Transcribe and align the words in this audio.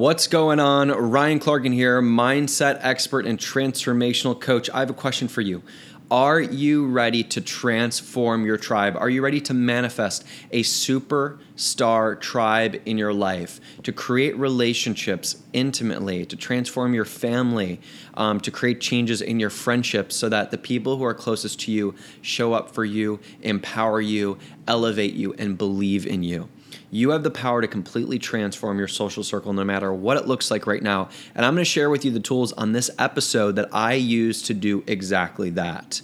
What's 0.00 0.28
going 0.28 0.60
on? 0.60 0.88
Ryan 0.88 1.40
Clarkin 1.40 1.74
here, 1.74 2.00
mindset 2.00 2.78
expert 2.80 3.26
and 3.26 3.38
transformational 3.38 4.40
coach. 4.40 4.70
I 4.70 4.80
have 4.80 4.88
a 4.88 4.94
question 4.94 5.28
for 5.28 5.42
you. 5.42 5.62
Are 6.10 6.40
you 6.40 6.86
ready 6.86 7.22
to 7.24 7.42
transform 7.42 8.46
your 8.46 8.56
tribe? 8.56 8.96
Are 8.96 9.10
you 9.10 9.20
ready 9.20 9.42
to 9.42 9.52
manifest 9.52 10.24
a 10.52 10.62
superstar 10.62 12.18
tribe 12.18 12.80
in 12.86 12.96
your 12.96 13.12
life, 13.12 13.60
to 13.82 13.92
create 13.92 14.38
relationships 14.38 15.42
intimately, 15.52 16.24
to 16.24 16.34
transform 16.34 16.94
your 16.94 17.04
family, 17.04 17.78
um, 18.14 18.40
to 18.40 18.50
create 18.50 18.80
changes 18.80 19.20
in 19.20 19.38
your 19.38 19.50
friendships 19.50 20.16
so 20.16 20.30
that 20.30 20.50
the 20.50 20.56
people 20.56 20.96
who 20.96 21.04
are 21.04 21.12
closest 21.12 21.60
to 21.60 21.72
you 21.72 21.94
show 22.22 22.54
up 22.54 22.72
for 22.72 22.86
you, 22.86 23.20
empower 23.42 24.00
you, 24.00 24.38
elevate 24.66 25.12
you, 25.12 25.34
and 25.34 25.58
believe 25.58 26.06
in 26.06 26.22
you? 26.22 26.48
You 26.90 27.10
have 27.10 27.22
the 27.22 27.30
power 27.30 27.60
to 27.60 27.68
completely 27.68 28.18
transform 28.18 28.78
your 28.78 28.88
social 28.88 29.22
circle 29.22 29.52
no 29.52 29.64
matter 29.64 29.92
what 29.92 30.16
it 30.16 30.26
looks 30.26 30.50
like 30.50 30.66
right 30.66 30.82
now. 30.82 31.08
And 31.34 31.44
I'm 31.44 31.54
going 31.54 31.64
to 31.64 31.70
share 31.70 31.90
with 31.90 32.04
you 32.04 32.10
the 32.10 32.20
tools 32.20 32.52
on 32.52 32.72
this 32.72 32.90
episode 32.98 33.56
that 33.56 33.68
I 33.72 33.94
use 33.94 34.42
to 34.42 34.54
do 34.54 34.82
exactly 34.86 35.50
that. 35.50 36.02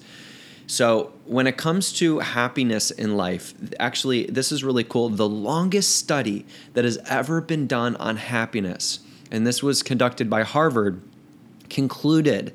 So, 0.69 1.13
when 1.27 1.47
it 1.47 1.57
comes 1.57 1.93
to 1.95 2.19
happiness 2.19 2.91
in 2.91 3.17
life, 3.17 3.55
actually, 3.79 4.27
this 4.27 4.51
is 4.51 4.65
really 4.65 4.83
cool. 4.83 5.09
The 5.09 5.29
longest 5.29 5.97
study 5.97 6.45
that 6.75 6.85
has 6.85 6.99
ever 7.09 7.41
been 7.41 7.69
done 7.69 7.95
on 7.97 8.17
happiness, 8.17 8.99
and 9.31 9.47
this 9.47 9.63
was 9.63 9.85
conducted 9.85 10.29
by 10.29 10.43
Harvard, 10.43 11.03
concluded 11.69 12.53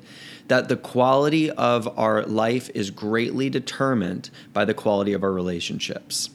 that 0.48 0.68
the 0.68 0.76
quality 0.76 1.50
of 1.50 1.98
our 1.98 2.22
life 2.24 2.68
is 2.74 2.90
greatly 2.90 3.48
determined 3.48 4.28
by 4.52 4.66
the 4.66 4.74
quality 4.74 5.14
of 5.14 5.22
our 5.22 5.32
relationships. 5.32 6.28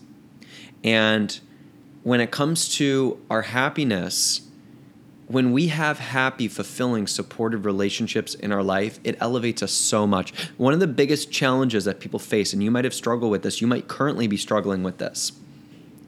And 0.83 1.39
when 2.07 2.21
it 2.21 2.31
comes 2.31 2.70
to 2.70 3.20
our 3.29 3.41
happiness, 3.41 4.39
when 5.27 5.52
we 5.52 5.67
have 5.67 5.99
happy, 5.99 6.47
fulfilling, 6.47 7.05
supportive 7.05 7.66
relationships 7.66 8.33
in 8.33 8.53
our 8.53 8.63
life, 8.63 8.97
it 9.03 9.17
elevates 9.19 9.61
us 9.61 9.73
so 9.73 10.08
much. 10.08 10.31
One 10.55 10.73
of 10.73 10.80
the 10.80 10.88
biggest 10.88 11.33
challenges 11.33 11.83
that 11.83 12.00
people 12.00 12.17
face, 12.17 12.53
and 12.53 12.63
you 12.63 12.72
might 12.72 12.85
have 12.85 12.94
struggled 12.94 13.30
with 13.30 13.41
this, 13.41 13.59
you 13.59 13.67
might 13.67 13.89
currently 13.89 14.25
be 14.25 14.38
struggling 14.38 14.83
with 14.83 15.00
this, 15.00 15.33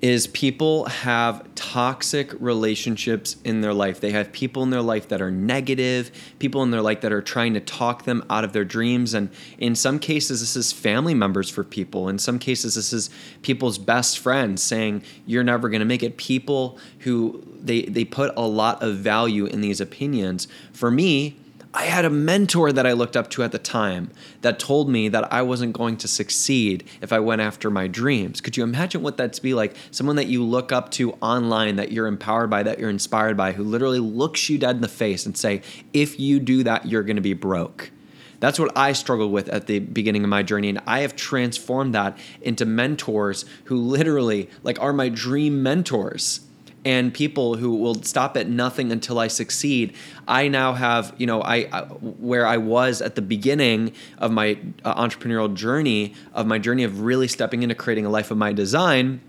is 0.01 0.27
people 0.27 0.85
have 0.85 1.43
toxic 1.55 2.31
relationships 2.39 3.35
in 3.43 3.59
their 3.61 3.73
life. 3.73 3.99
They 3.99 4.11
have 4.11 4.31
people 4.31 4.63
in 4.63 4.69
their 4.69 4.81
life 4.81 5.09
that 5.09 5.21
are 5.21 5.31
negative, 5.31 6.11
people 6.39 6.63
in 6.63 6.71
their 6.71 6.81
life 6.81 7.01
that 7.01 7.11
are 7.11 7.21
trying 7.21 7.53
to 7.55 7.59
talk 7.59 8.03
them 8.03 8.23
out 8.29 8.45
of 8.45 8.53
their 8.53 8.63
dreams. 8.63 9.13
And 9.13 9.29
in 9.57 9.75
some 9.75 9.99
cases, 9.99 10.39
this 10.39 10.55
is 10.55 10.71
family 10.71 11.13
members 11.13 11.49
for 11.49 11.65
people. 11.65 12.07
In 12.07 12.17
some 12.17 12.39
cases, 12.39 12.75
this 12.75 12.93
is 12.93 13.09
people's 13.41 13.77
best 13.77 14.19
friends 14.19 14.63
saying, 14.63 15.03
You're 15.25 15.43
never 15.43 15.67
going 15.67 15.81
to 15.81 15.85
make 15.85 16.03
it. 16.03 16.15
People 16.15 16.77
who 16.99 17.43
they, 17.59 17.81
they 17.83 18.05
put 18.05 18.31
a 18.37 18.47
lot 18.47 18.81
of 18.81 18.97
value 18.97 19.45
in 19.47 19.59
these 19.59 19.81
opinions. 19.81 20.47
For 20.71 20.89
me, 20.89 21.37
I 21.71 21.83
had 21.83 22.03
a 22.03 22.09
mentor 22.09 22.71
that 22.71 22.87
I 22.87 22.93
looked 22.93 23.15
up 23.15 23.29
to 23.31 23.43
at 23.43 23.51
the 23.51 23.59
time 23.59 24.09
that 24.41 24.57
told 24.57 24.89
me 24.89 25.07
that 25.09 25.31
I 25.31 25.43
wasn't 25.43 25.73
going 25.73 25.97
to 25.97 26.07
succeed 26.07 26.83
if 26.99 27.13
I 27.13 27.19
went 27.19 27.41
after 27.41 27.69
my 27.69 27.85
dreams. 27.85 28.41
Could 28.41 28.57
you 28.57 28.63
imagine 28.63 29.03
what 29.03 29.17
that's 29.17 29.37
be 29.37 29.53
like? 29.53 29.75
Someone 29.91 30.15
that 30.15 30.25
you 30.25 30.43
look 30.43 30.71
up 30.71 30.89
to 30.91 31.11
online, 31.21 31.75
that 31.75 31.91
you're 31.91 32.07
empowered 32.07 32.49
by, 32.49 32.63
that 32.63 32.79
you're 32.79 32.89
inspired 32.89 33.37
by, 33.37 33.51
who 33.51 33.63
literally 33.63 33.99
looks 33.99 34.49
you 34.49 34.57
dead 34.57 34.77
in 34.77 34.81
the 34.81 34.87
face 34.87 35.27
and 35.27 35.37
say, 35.37 35.61
if 35.93 36.19
you 36.19 36.39
do 36.39 36.63
that, 36.63 36.87
you're 36.87 37.03
going 37.03 37.17
to 37.17 37.21
be 37.21 37.33
broke. 37.33 37.91
That's 38.39 38.57
what 38.57 38.75
I 38.75 38.93
struggled 38.93 39.31
with 39.31 39.47
at 39.49 39.67
the 39.67 39.77
beginning 39.77 40.23
of 40.23 40.29
my 40.29 40.41
journey. 40.41 40.69
And 40.69 40.81
I 40.87 41.01
have 41.01 41.15
transformed 41.15 41.93
that 41.93 42.17
into 42.41 42.65
mentors 42.65 43.45
who 43.65 43.75
literally 43.75 44.49
like 44.63 44.81
are 44.81 44.93
my 44.93 45.09
dream 45.09 45.61
mentors 45.61 46.41
and 46.85 47.13
people 47.13 47.57
who 47.57 47.75
will 47.75 48.01
stop 48.03 48.37
at 48.37 48.47
nothing 48.47 48.91
until 48.91 49.19
I 49.19 49.27
succeed. 49.27 49.93
I 50.27 50.47
now 50.47 50.73
have, 50.73 51.13
you 51.17 51.27
know, 51.27 51.41
I, 51.41 51.67
I 51.71 51.81
where 51.81 52.47
I 52.47 52.57
was 52.57 53.01
at 53.01 53.15
the 53.15 53.21
beginning 53.21 53.93
of 54.17 54.31
my 54.31 54.57
uh, 54.85 55.01
entrepreneurial 55.01 55.53
journey, 55.53 56.13
of 56.33 56.47
my 56.47 56.57
journey 56.57 56.83
of 56.83 57.01
really 57.01 57.27
stepping 57.27 57.63
into 57.63 57.75
creating 57.75 58.05
a 58.05 58.09
life 58.09 58.31
of 58.31 58.37
my 58.37 58.53
design. 58.53 59.21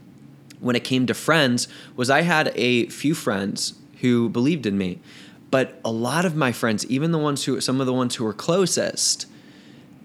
When 0.61 0.77
it 0.77 0.85
came 0.85 1.07
to 1.07 1.15
friends, 1.15 1.69
was 1.97 2.11
I 2.11 2.21
had 2.21 2.53
a 2.55 2.87
few 2.87 3.15
friends 3.15 3.75
who 4.01 4.29
believed 4.29 4.67
in 4.67 4.77
me, 4.77 5.01
but 5.51 5.81
a 5.85 5.91
lot 5.91 6.25
of 6.25 6.37
my 6.37 6.53
friends, 6.53 6.87
even 6.87 7.13
the 7.13 7.19
ones 7.19 7.45
who, 7.45 7.61
some 7.61 7.81
of 7.81 7.87
the 7.87 7.95
ones 7.95 8.17
who 8.17 8.25
were 8.25 8.35
closest, 8.35 9.27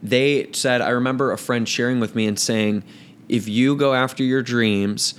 they 0.01 0.49
said, 0.53 0.81
I 0.81 0.89
remember 0.89 1.31
a 1.31 1.37
friend 1.37 1.67
sharing 1.67 1.99
with 1.99 2.15
me 2.15 2.25
and 2.25 2.39
saying, 2.39 2.83
if 3.27 3.47
you 3.47 3.75
go 3.75 3.93
after 3.93 4.23
your 4.23 4.41
dreams, 4.41 5.15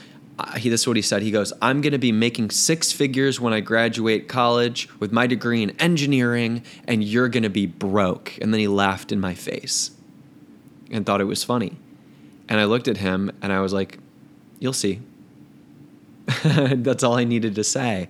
he 0.57 0.69
this 0.69 0.83
is 0.83 0.87
what 0.87 0.97
he 0.97 1.03
said. 1.03 1.23
He 1.23 1.31
goes, 1.31 1.53
"I'm 1.63 1.81
going 1.81 1.93
to 1.93 1.99
be 1.99 2.13
making 2.13 2.51
six 2.51 2.93
figures 2.93 3.41
when 3.41 3.53
I 3.53 3.61
graduate 3.61 4.29
college 4.29 4.89
with 5.01 5.13
my 5.13 5.27
degree 5.27 5.63
in 5.63 5.71
engineering, 5.81 6.63
and 6.87 7.03
you're 7.03 7.29
going 7.29 7.43
to 7.43 7.51
be 7.51 7.67
broke." 7.67 8.37
And 8.41 8.53
then 8.53 8.61
he 8.61 8.69
laughed 8.69 9.13
in 9.13 9.21
my 9.21 9.35
face, 9.35 9.93
and 10.91 11.07
thought 11.07 11.21
it 11.21 11.25
was 11.25 11.43
funny. 11.43 11.77
And 12.49 12.61
I 12.61 12.65
looked 12.65 12.87
at 12.87 12.99
him, 12.99 13.33
and 13.41 13.53
I 13.53 13.61
was 13.61 13.73
like, 13.73 13.99
"You'll 14.59 14.73
see." 14.73 15.01
That's 16.45 17.03
all 17.03 17.15
I 17.15 17.25
needed 17.25 17.55
to 17.55 17.65
say. 17.65 18.09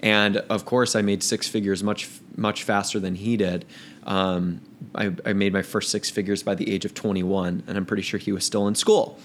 And 0.00 0.36
of 0.36 0.64
course, 0.66 0.94
I 0.94 1.02
made 1.02 1.22
six 1.22 1.48
figures 1.48 1.82
much 1.82 2.08
much 2.36 2.62
faster 2.62 3.00
than 3.00 3.14
he 3.14 3.36
did. 3.36 3.64
Um, 4.04 4.60
I, 4.94 5.12
I 5.24 5.32
made 5.32 5.52
my 5.52 5.62
first 5.62 5.90
six 5.90 6.10
figures 6.10 6.42
by 6.42 6.54
the 6.54 6.70
age 6.70 6.84
of 6.84 6.94
21, 6.94 7.64
and 7.66 7.76
I'm 7.76 7.86
pretty 7.86 8.02
sure 8.02 8.20
he 8.20 8.30
was 8.30 8.44
still 8.44 8.68
in 8.68 8.74
school. 8.74 9.18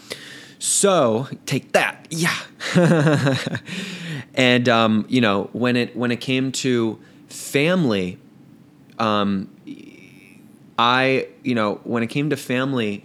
So 0.62 1.28
take 1.48 1.72
that, 1.72 2.06
yeah. 2.12 2.38
and 4.36 4.70
um, 4.70 5.08
you 5.10 5.20
know 5.20 5.50
when 5.54 5.76
it 5.76 5.96
when 5.96 6.12
it 6.12 6.22
came 6.22 6.52
to 6.52 7.00
family, 7.30 8.20
um, 9.00 9.50
I 10.78 11.30
you 11.44 11.56
know 11.56 11.82
when 11.84 12.04
it 12.04 12.12
came 12.12 12.30
to 12.30 12.38
family, 12.38 13.04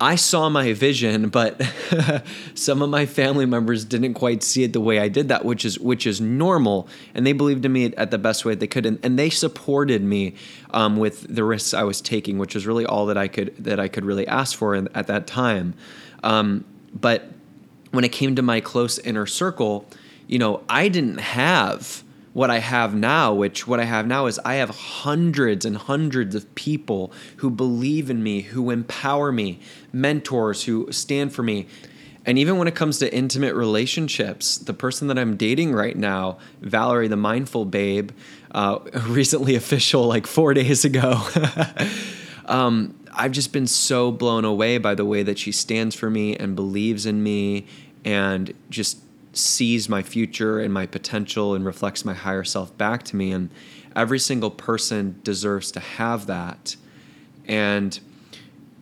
I 0.00 0.14
saw 0.14 0.48
my 0.48 0.72
vision, 0.72 1.28
but 1.28 1.60
some 2.54 2.80
of 2.80 2.88
my 2.88 3.04
family 3.04 3.44
members 3.44 3.84
didn't 3.84 4.14
quite 4.14 4.42
see 4.42 4.64
it 4.64 4.72
the 4.72 4.80
way 4.80 4.98
I 4.98 5.08
did 5.08 5.28
that, 5.28 5.44
which 5.44 5.64
is 5.66 5.78
which 5.78 6.06
is 6.06 6.20
normal, 6.20 6.88
and 7.14 7.26
they 7.26 7.34
believed 7.34 7.64
in 7.66 7.72
me 7.72 7.94
at 7.96 8.10
the 8.10 8.16
best 8.18 8.46
way 8.46 8.54
they 8.54 8.66
could, 8.66 8.86
and, 8.86 8.98
and 9.02 9.18
they 9.18 9.28
supported 9.28 10.02
me 10.02 10.34
um, 10.70 10.96
with 10.96 11.26
the 11.34 11.44
risks 11.44 11.74
I 11.74 11.82
was 11.82 12.00
taking, 12.00 12.38
which 12.38 12.54
was 12.54 12.66
really 12.66 12.86
all 12.86 13.06
that 13.06 13.18
I 13.18 13.28
could 13.28 13.54
that 13.62 13.78
I 13.78 13.88
could 13.88 14.06
really 14.06 14.26
ask 14.26 14.56
for 14.56 14.74
in, 14.74 14.88
at 14.94 15.06
that 15.08 15.26
time. 15.26 15.74
Um, 16.22 16.64
but 16.94 17.30
when 17.90 18.04
it 18.04 18.12
came 18.12 18.36
to 18.36 18.42
my 18.42 18.60
close 18.60 18.98
inner 18.98 19.26
circle, 19.26 19.86
you 20.26 20.38
know, 20.38 20.62
I 20.68 20.88
didn't 20.88 21.18
have 21.18 22.04
what 22.32 22.50
I 22.50 22.58
have 22.58 22.94
now, 22.94 23.34
which 23.34 23.66
what 23.66 23.80
I 23.80 23.84
have 23.84 24.06
now 24.06 24.26
is 24.26 24.38
I 24.44 24.54
have 24.54 24.70
hundreds 24.70 25.64
and 25.64 25.76
hundreds 25.76 26.34
of 26.34 26.54
people 26.54 27.12
who 27.38 27.50
believe 27.50 28.08
in 28.08 28.22
me, 28.22 28.42
who 28.42 28.70
empower 28.70 29.32
me, 29.32 29.58
mentors 29.92 30.64
who 30.64 30.90
stand 30.92 31.32
for 31.32 31.42
me. 31.42 31.66
And 32.26 32.38
even 32.38 32.58
when 32.58 32.68
it 32.68 32.74
comes 32.74 32.98
to 32.98 33.12
intimate 33.14 33.54
relationships, 33.54 34.58
the 34.58 34.74
person 34.74 35.08
that 35.08 35.18
I'm 35.18 35.36
dating 35.36 35.72
right 35.72 35.96
now, 35.96 36.38
Valerie, 36.60 37.08
the 37.08 37.16
mindful 37.16 37.64
babe, 37.64 38.10
uh, 38.52 38.78
recently 39.06 39.54
official 39.54 40.06
like 40.06 40.26
four 40.26 40.52
days 40.54 40.84
ago. 40.84 41.20
um, 42.46 42.94
I've 43.12 43.32
just 43.32 43.52
been 43.52 43.66
so 43.66 44.12
blown 44.12 44.44
away 44.44 44.78
by 44.78 44.94
the 44.94 45.04
way 45.04 45.22
that 45.22 45.38
she 45.38 45.50
stands 45.52 45.94
for 45.94 46.10
me 46.10 46.36
and 46.36 46.54
believes 46.54 47.06
in 47.06 47.22
me 47.22 47.66
and 48.04 48.52
just 48.68 48.98
sees 49.32 49.88
my 49.88 50.02
future 50.02 50.58
and 50.58 50.72
my 50.72 50.86
potential 50.86 51.54
and 51.54 51.64
reflects 51.64 52.04
my 52.04 52.14
higher 52.14 52.44
self 52.44 52.76
back 52.76 53.02
to 53.04 53.16
me. 53.16 53.32
And 53.32 53.50
every 53.96 54.18
single 54.18 54.50
person 54.50 55.20
deserves 55.24 55.72
to 55.72 55.80
have 55.80 56.26
that. 56.26 56.76
And 57.46 57.98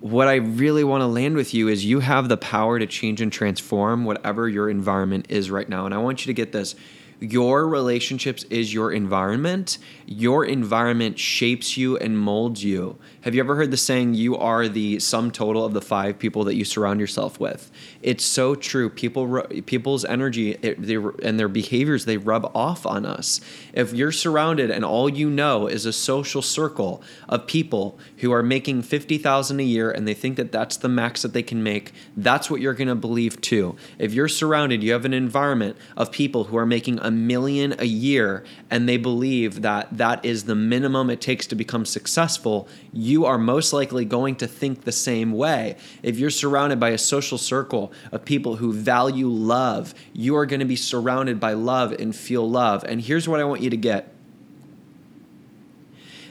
what 0.00 0.28
I 0.28 0.36
really 0.36 0.84
want 0.84 1.03
to 1.03 1.06
land 1.06 1.36
with 1.36 1.54
you 1.54 1.69
is 1.69 1.84
you 1.84 2.00
have 2.00 2.28
the 2.28 2.36
power 2.36 2.78
to 2.78 2.86
change 2.86 3.20
and 3.20 3.32
transform 3.32 4.04
whatever 4.04 4.48
your 4.48 4.70
environment 4.70 5.26
is 5.28 5.50
right 5.50 5.69
now. 5.69 5.86
And 5.86 5.94
I 5.94 5.98
want 5.98 6.25
you 6.25 6.31
to 6.31 6.34
get 6.34 6.53
this 6.53 6.75
your 7.20 7.66
relationships 7.66 8.44
is 8.44 8.72
your 8.72 8.93
environment. 8.93 9.78
Your 10.06 10.44
environment 10.44 11.19
shapes 11.19 11.76
you 11.76 11.96
and 11.96 12.17
molds 12.17 12.62
you. 12.62 12.96
Have 13.22 13.34
you 13.34 13.40
ever 13.40 13.56
heard 13.56 13.72
the 13.72 13.76
saying, 13.76 14.14
you 14.14 14.37
are 14.37 14.69
the 14.69 15.00
sum 15.00 15.32
total 15.32 15.64
of 15.64 15.72
the 15.72 15.81
five 15.81 16.19
people 16.19 16.44
that 16.44 16.55
you 16.55 16.64
surround 16.64 17.00
yourself 17.00 17.40
with? 17.40 17.72
It's 18.00 18.24
so 18.24 18.54
true. 18.54 18.88
People, 18.90 19.40
people's 19.66 20.04
energy 20.04 20.52
it, 20.62 20.80
they, 20.80 20.94
and 20.94 21.38
their 21.38 21.48
behaviors, 21.48 22.04
they 22.04 22.16
rub 22.16 22.48
off 22.54 22.86
on 22.86 23.04
us. 23.04 23.40
If 23.72 23.92
you're 23.92 24.12
surrounded 24.12 24.70
and 24.70 24.84
all 24.84 25.08
you 25.08 25.28
know 25.28 25.66
is 25.66 25.84
a 25.84 25.92
social 25.92 26.40
circle 26.40 27.02
of 27.28 27.48
people 27.48 27.98
who 28.18 28.30
are 28.32 28.42
making 28.42 28.82
50,000 28.82 29.58
a 29.58 29.64
year 29.64 29.90
and 29.90 30.06
they 30.06 30.14
think 30.14 30.36
that 30.36 30.52
that's 30.52 30.76
the 30.76 30.88
max 30.88 31.22
that 31.22 31.32
they 31.32 31.42
can 31.42 31.64
make, 31.64 31.92
that's 32.16 32.48
what 32.48 32.60
you're 32.60 32.74
going 32.74 32.88
to 32.88 32.94
believe 32.94 33.40
too. 33.40 33.74
If 33.98 34.14
you're 34.14 34.28
surrounded, 34.28 34.82
you 34.84 34.92
have 34.92 35.04
an 35.04 35.14
environment 35.14 35.76
of 35.96 36.12
people 36.12 36.44
who 36.44 36.56
are 36.56 36.66
making 36.66 37.00
a 37.00 37.10
million 37.10 37.74
a 37.80 37.86
year 37.86 38.44
and 38.70 38.88
they 38.88 38.96
believe 38.96 39.62
that 39.62 39.88
that 39.96 40.24
is 40.24 40.44
the 40.44 40.54
minimum 40.54 41.10
it 41.10 41.20
takes 41.20 41.48
to 41.48 41.56
become 41.56 41.84
successful, 41.84 42.68
you 42.92 43.24
are 43.24 43.38
most 43.38 43.72
likely 43.72 44.04
going 44.04 44.36
to 44.36 44.46
think 44.46 44.84
the 44.84 44.92
same 44.92 45.32
way. 45.32 45.76
If 46.04 46.18
you're 46.18 46.30
surrounded 46.30 46.78
by 46.78 46.90
a 46.90 46.98
social 46.98 47.38
circle 47.38 47.88
of 48.12 48.25
people 48.25 48.56
who 48.56 48.73
value 48.73 49.29
love, 49.29 49.94
you 50.12 50.37
are 50.37 50.46
going 50.46 50.61
to 50.61 50.67
be 50.67 50.76
surrounded 50.76 51.38
by 51.40 51.52
love 51.52 51.93
and 51.93 52.14
feel 52.14 52.49
love. 52.49 52.85
And 52.85 53.00
here's 53.00 53.29
what 53.29 53.40
I 53.40 53.44
want 53.44 53.62
you 53.62 53.70
to 53.70 53.76
get 53.76 54.14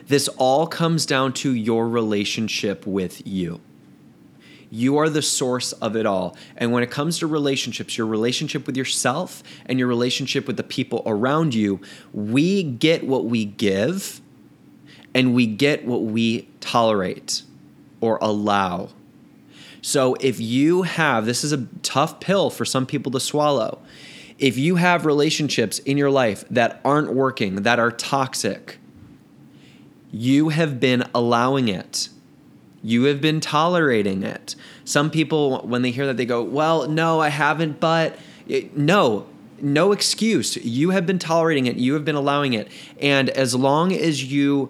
this 0.08 0.30
all 0.38 0.68
comes 0.68 1.06
down 1.06 1.34
to 1.34 1.54
your 1.54 1.88
relationship 1.88 2.88
with 2.88 3.28
you. 3.28 3.60
You 4.70 4.98
are 4.98 5.10
the 5.10 5.22
source 5.22 5.72
of 5.74 5.96
it 5.96 6.06
all. 6.06 6.36
And 6.58 6.72
when 6.72 6.84
it 6.84 6.92
comes 6.92 7.20
to 7.20 7.28
relationships, 7.28 7.98
your 7.98 8.08
relationship 8.08 8.68
with 8.68 8.76
yourself 8.76 9.44
and 9.66 9.80
your 9.80 9.88
relationship 9.88 10.48
with 10.48 10.58
the 10.58 10.64
people 10.64 11.04
around 11.06 11.54
you, 11.54 11.80
we 12.14 12.64
get 12.64 13.06
what 13.06 13.26
we 13.26 13.46
give 13.46 14.22
and 15.14 15.34
we 15.34 15.48
get 15.48 15.86
what 15.86 16.04
we 16.04 16.48
tolerate 16.60 17.44
or 18.02 18.18
allow. 18.22 18.90
So 19.88 20.16
if 20.20 20.40
you 20.40 20.82
have, 20.82 21.26
this 21.26 21.46
is 21.46 21.54
a 21.54 21.66
tough 21.82 22.20
pill 22.20 22.50
for 22.50 22.66
some 22.66 22.86
people 22.86 23.12
to 23.14 23.22
swallow. 23.22 23.80
If 24.38 24.58
you 24.58 24.76
have 24.76 25.06
relationships 25.06 25.80
in 25.80 25.98
your 25.98 26.12
life 26.12 26.44
that 26.52 26.82
aren't 26.84 27.14
working, 27.14 27.64
that 27.64 27.80
are 27.80 27.92
toxic, 27.92 28.80
you 30.12 30.50
have 30.50 30.80
been 30.80 31.04
allowing 31.16 31.70
it 31.70 32.10
you 32.84 33.06
have 33.06 33.20
been 33.20 33.42
tolerating 33.42 34.24
it. 34.24 34.56
Some 34.86 35.10
people, 35.10 35.60
when 35.68 35.82
they 35.82 35.92
hear 35.92 36.06
that, 36.08 36.16
they 36.16 36.26
go, 36.26 36.42
Well, 36.44 36.88
no, 36.88 37.20
I 37.20 37.30
haven't, 37.30 37.80
but 37.80 38.18
it, 38.48 38.78
no, 38.78 39.28
no 39.60 39.92
excuse. 39.92 40.56
You 40.58 40.92
have 40.92 41.06
been 41.06 41.20
tolerating 41.20 41.66
it, 41.66 41.76
you 41.76 41.94
have 41.96 42.06
been 42.06 42.16
allowing 42.16 42.54
it. 42.54 42.70
And 43.02 43.30
as 43.32 43.56
long 43.56 43.92
as 43.92 44.24
you 44.24 44.70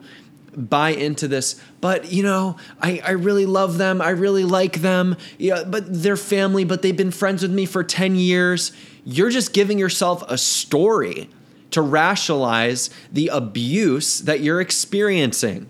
buy 0.57 0.89
into 0.89 1.27
this, 1.27 1.61
but 1.81 2.11
you 2.11 2.23
know, 2.23 2.57
I, 2.81 3.01
I 3.05 3.11
really 3.11 3.45
love 3.45 3.77
them, 3.77 4.01
I 4.01 4.09
really 4.09 4.43
like 4.43 4.81
them, 4.81 5.15
yeah, 5.37 5.63
but 5.63 5.83
they're 5.87 6.17
family, 6.17 6.65
but 6.65 6.81
they've 6.81 6.97
been 6.97 7.11
friends 7.11 7.43
with 7.43 7.51
me 7.51 7.65
for 7.65 7.83
10 7.83 8.15
years, 8.15 8.71
you're 9.05 9.29
just 9.29 9.53
giving 9.53 9.77
yourself 9.77 10.23
a 10.27 10.37
story 10.37 11.29
to 11.71 11.81
rationalize 11.81 12.89
the 13.11 13.27
abuse 13.27 14.19
that 14.19 14.39
you're 14.39 14.59
experiencing. 14.59 15.69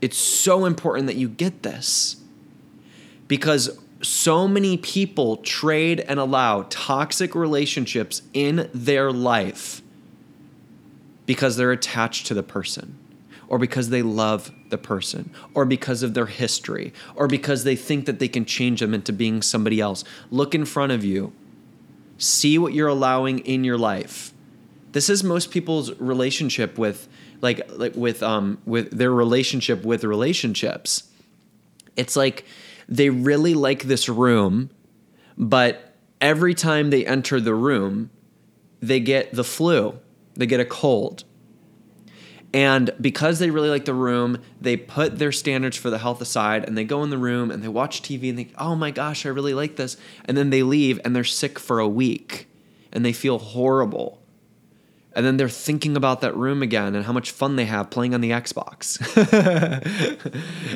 It's 0.00 0.18
so 0.18 0.66
important 0.66 1.06
that 1.06 1.16
you 1.16 1.28
get 1.28 1.62
this 1.62 2.16
because 3.26 3.78
so 4.02 4.46
many 4.46 4.76
people 4.76 5.38
trade 5.38 6.00
and 6.00 6.20
allow 6.20 6.66
toxic 6.68 7.34
relationships 7.34 8.20
in 8.34 8.68
their 8.74 9.10
life 9.10 9.80
because 11.26 11.56
they're 11.56 11.72
attached 11.72 12.26
to 12.26 12.34
the 12.34 12.42
person 12.42 12.98
or 13.48 13.58
because 13.58 13.90
they 13.90 14.02
love 14.02 14.52
the 14.70 14.78
person 14.78 15.30
or 15.54 15.64
because 15.64 16.02
of 16.02 16.14
their 16.14 16.26
history 16.26 16.92
or 17.14 17.26
because 17.26 17.64
they 17.64 17.76
think 17.76 18.06
that 18.06 18.18
they 18.18 18.28
can 18.28 18.44
change 18.44 18.80
them 18.80 18.94
into 18.94 19.12
being 19.12 19.42
somebody 19.42 19.80
else. 19.80 20.04
Look 20.30 20.54
in 20.54 20.64
front 20.64 20.92
of 20.92 21.04
you. 21.04 21.32
See 22.18 22.58
what 22.58 22.72
you're 22.72 22.88
allowing 22.88 23.40
in 23.40 23.64
your 23.64 23.78
life. 23.78 24.32
This 24.92 25.10
is 25.10 25.24
most 25.24 25.50
people's 25.50 25.92
relationship 26.00 26.78
with 26.78 27.08
like 27.40 27.68
like 27.72 27.94
with 27.96 28.22
um 28.22 28.58
with 28.64 28.90
their 28.90 29.10
relationship 29.10 29.84
with 29.84 30.04
relationships. 30.04 31.10
It's 31.96 32.16
like 32.16 32.44
they 32.88 33.10
really 33.10 33.54
like 33.54 33.84
this 33.84 34.08
room, 34.08 34.70
but 35.36 35.92
every 36.20 36.54
time 36.54 36.90
they 36.90 37.04
enter 37.04 37.40
the 37.40 37.54
room, 37.54 38.10
they 38.80 39.00
get 39.00 39.34
the 39.34 39.44
flu, 39.44 39.98
they 40.34 40.46
get 40.46 40.60
a 40.60 40.64
cold. 40.64 41.24
And 42.52 42.92
because 43.00 43.40
they 43.40 43.50
really 43.50 43.68
like 43.68 43.84
the 43.84 43.94
room, 43.94 44.38
they 44.60 44.76
put 44.76 45.18
their 45.18 45.32
standards 45.32 45.76
for 45.76 45.90
the 45.90 45.98
health 45.98 46.20
aside 46.20 46.64
and 46.64 46.78
they 46.78 46.84
go 46.84 47.02
in 47.02 47.10
the 47.10 47.18
room 47.18 47.50
and 47.50 47.64
they 47.64 47.68
watch 47.68 48.00
TV 48.00 48.28
and 48.28 48.38
they, 48.38 48.48
oh 48.58 48.76
my 48.76 48.92
gosh, 48.92 49.26
I 49.26 49.30
really 49.30 49.54
like 49.54 49.74
this. 49.74 49.96
And 50.24 50.36
then 50.36 50.50
they 50.50 50.62
leave 50.62 51.00
and 51.04 51.16
they're 51.16 51.24
sick 51.24 51.58
for 51.58 51.80
a 51.80 51.88
week 51.88 52.48
and 52.92 53.04
they 53.04 53.12
feel 53.12 53.38
horrible 53.40 54.22
and 55.14 55.24
then 55.24 55.36
they're 55.36 55.48
thinking 55.48 55.96
about 55.96 56.20
that 56.22 56.36
room 56.36 56.62
again 56.62 56.94
and 56.94 57.04
how 57.04 57.12
much 57.12 57.30
fun 57.30 57.56
they 57.56 57.64
have 57.66 57.90
playing 57.90 58.14
on 58.14 58.20
the 58.20 58.30
Xbox. 58.30 58.98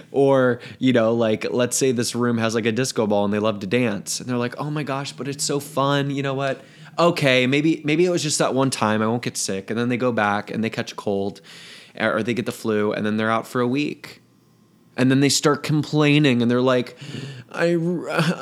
or, 0.13 0.61
you 0.79 0.93
know, 0.93 1.13
like 1.13 1.51
let's 1.51 1.77
say 1.77 1.93
this 1.93 2.15
room 2.15 2.39
has 2.39 2.55
like 2.55 2.67
a 2.67 2.73
disco 2.73 3.07
ball 3.07 3.25
and 3.25 3.35
they 3.35 3.41
love 3.41 3.61
to 3.61 3.67
dance 3.67 4.21
and 4.21 4.29
they're 4.29 4.37
like, 4.37 4.55
"Oh 4.59 4.71
my 4.71 4.85
gosh, 4.85 5.13
but 5.13 5.27
it's 5.27 5.45
so 5.45 5.59
fun." 5.59 6.11
You 6.11 6.23
know 6.23 6.35
what? 6.35 6.63
Okay, 6.99 7.47
maybe 7.47 7.81
maybe 7.85 8.05
it 8.05 8.11
was 8.11 8.23
just 8.23 8.39
that 8.39 8.55
one 8.55 8.71
time 8.71 9.03
I 9.03 9.07
won't 9.07 9.23
get 9.23 9.37
sick 9.37 9.71
and 9.71 9.79
then 9.79 9.89
they 9.89 9.97
go 9.97 10.13
back 10.13 10.51
and 10.51 10.65
they 10.65 10.71
catch 10.71 10.93
a 10.93 10.97
cold 10.97 11.41
or 11.99 12.23
they 12.23 12.35
get 12.35 12.47
the 12.47 12.53
flu 12.53 12.93
and 12.93 13.07
then 13.07 13.17
they're 13.17 13.31
out 13.31 13.47
for 13.47 13.61
a 13.61 13.69
week. 13.69 14.23
And 14.97 15.13
then 15.13 15.21
they 15.21 15.29
start 15.29 15.63
complaining 15.63 16.43
and 16.43 16.51
they're 16.51 16.61
like, 16.61 16.99
I 17.53 17.69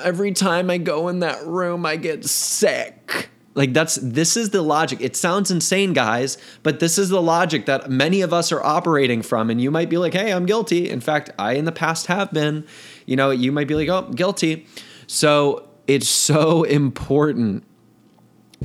every 0.05 0.33
time 0.33 0.71
I 0.71 0.79
go 0.79 1.09
in 1.09 1.21
that 1.21 1.45
room 1.47 1.85
I 1.85 1.97
get 1.97 2.25
sick 2.25 3.29
like 3.57 3.73
that's 3.73 3.97
this 3.97 4.37
is 4.37 4.51
the 4.51 4.61
logic. 4.61 5.01
It 5.01 5.17
sounds 5.17 5.51
insane, 5.51 5.95
guys, 5.95 6.37
but 6.63 6.79
this 6.79 6.99
is 6.99 7.09
the 7.09 7.23
logic 7.23 7.65
that 7.67 7.91
many 7.91 8.21
of 8.21 8.33
us 8.33 8.53
are 8.53 8.63
operating 8.63 9.23
from. 9.23 9.49
And 9.49 9.61
you 9.61 9.71
might 9.71 9.89
be 9.89 9.97
like, 9.97 10.13
hey, 10.13 10.31
I'm 10.31 10.45
guilty. 10.45 10.91
In 10.91 11.01
fact, 11.01 11.31
I 11.39 11.55
in 11.55 11.65
the 11.65 11.73
past 11.73 12.07
have 12.07 12.31
been. 12.33 12.67
You 13.07 13.17
know, 13.17 13.31
you 13.31 13.51
might 13.53 13.67
be 13.67 13.75
like, 13.75 13.89
oh, 13.89 14.03
guilty. 14.13 14.67
So 15.07 15.69
it's 15.87 16.09
so 16.09 16.63
important 16.65 17.65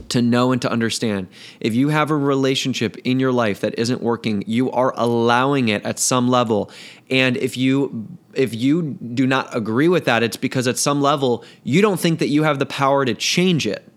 to 0.10 0.22
know 0.22 0.52
and 0.52 0.62
to 0.62 0.72
understand. 0.72 1.28
If 1.60 1.74
you 1.74 1.90
have 1.90 2.12
a 2.12 2.16
relationship 2.16 2.98
in 3.04 3.20
your 3.20 3.32
life 3.32 3.62
that 3.62 3.78
isn't 3.78 4.02
working, 4.02 4.44
you 4.48 4.72
are 4.72 4.94
allowing 4.96 5.70
it 5.70 5.84
at 5.86 6.00
some 6.00 6.30
level. 6.30 6.72
And 7.10 7.38
if 7.38 7.58
you 7.58 8.08
if 8.34 8.56
you 8.56 8.94
do 8.94 9.28
not 9.28 9.54
agree 9.56 9.90
with 9.90 10.06
that, 10.06 10.24
it's 10.24 10.38
because 10.38 10.68
at 10.68 10.78
some 10.78 11.02
level 11.02 11.44
you 11.64 11.82
don't 11.82 12.00
think 12.00 12.20
that 12.20 12.30
you 12.30 12.44
have 12.44 12.60
the 12.60 12.66
power 12.66 13.04
to 13.04 13.14
change 13.14 13.68
it. 13.68 13.88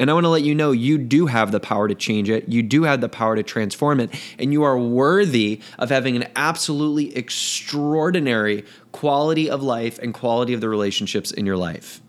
And 0.00 0.10
I 0.10 0.14
want 0.14 0.24
to 0.24 0.30
let 0.30 0.42
you 0.42 0.54
know 0.54 0.70
you 0.70 0.96
do 0.96 1.26
have 1.26 1.50
the 1.50 1.58
power 1.58 1.88
to 1.88 1.94
change 1.94 2.30
it. 2.30 2.48
You 2.48 2.62
do 2.62 2.84
have 2.84 3.00
the 3.00 3.08
power 3.08 3.34
to 3.34 3.42
transform 3.42 3.98
it. 3.98 4.14
And 4.38 4.52
you 4.52 4.62
are 4.62 4.78
worthy 4.78 5.60
of 5.78 5.90
having 5.90 6.14
an 6.14 6.28
absolutely 6.36 7.16
extraordinary 7.16 8.64
quality 8.92 9.50
of 9.50 9.62
life 9.62 9.98
and 9.98 10.14
quality 10.14 10.54
of 10.54 10.60
the 10.60 10.68
relationships 10.68 11.32
in 11.32 11.46
your 11.46 11.56
life. 11.56 12.00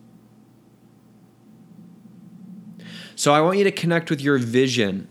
So 3.20 3.34
I 3.34 3.42
want 3.42 3.58
you 3.58 3.66
to 3.66 3.72
connect 3.72 4.10
with 4.10 4.22
your 4.22 4.38
vision 4.38 5.10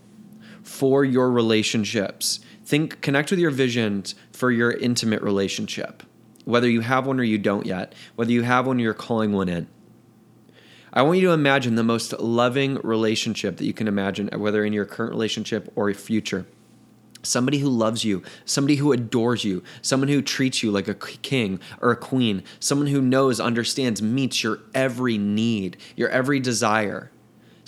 for 0.63 1.05
your 1.05 1.29
relationships. 1.29 2.39
Think 2.65 3.01
connect 3.01 3.29
with 3.29 3.37
your 3.37 3.51
visions 3.51 4.15
for 4.31 4.49
your 4.49 4.71
intimate 4.71 5.21
relationship. 5.21 6.01
Whether 6.43 6.67
you 6.67 6.81
have 6.81 7.05
one 7.05 7.19
or 7.19 7.23
you 7.23 7.37
don't 7.37 7.67
yet, 7.67 7.93
whether 8.15 8.31
you 8.31 8.41
have 8.41 8.65
one 8.65 8.79
or 8.79 8.81
you're 8.81 8.95
calling 8.95 9.31
one 9.31 9.47
in. 9.47 9.67
I 10.91 11.03
want 11.03 11.19
you 11.19 11.27
to 11.27 11.33
imagine 11.33 11.75
the 11.75 11.83
most 11.83 12.11
loving 12.19 12.79
relationship 12.83 13.57
that 13.57 13.65
you 13.65 13.73
can 13.73 13.87
imagine, 13.87 14.27
whether 14.39 14.65
in 14.65 14.73
your 14.73 14.85
current 14.85 15.11
relationship 15.11 15.71
or 15.75 15.87
a 15.87 15.93
future. 15.93 16.47
Somebody 17.21 17.59
who 17.59 17.69
loves 17.69 18.03
you, 18.03 18.23
somebody 18.43 18.77
who 18.77 18.91
adores 18.91 19.43
you, 19.43 19.61
someone 19.83 20.09
who 20.09 20.23
treats 20.23 20.63
you 20.63 20.71
like 20.71 20.87
a 20.87 20.95
king 20.95 21.59
or 21.79 21.91
a 21.91 21.95
queen, 21.95 22.41
someone 22.59 22.87
who 22.87 23.03
knows, 23.03 23.39
understands, 23.39 24.01
meets 24.01 24.41
your 24.41 24.61
every 24.73 25.19
need, 25.19 25.77
your 25.95 26.09
every 26.09 26.39
desire, 26.39 27.11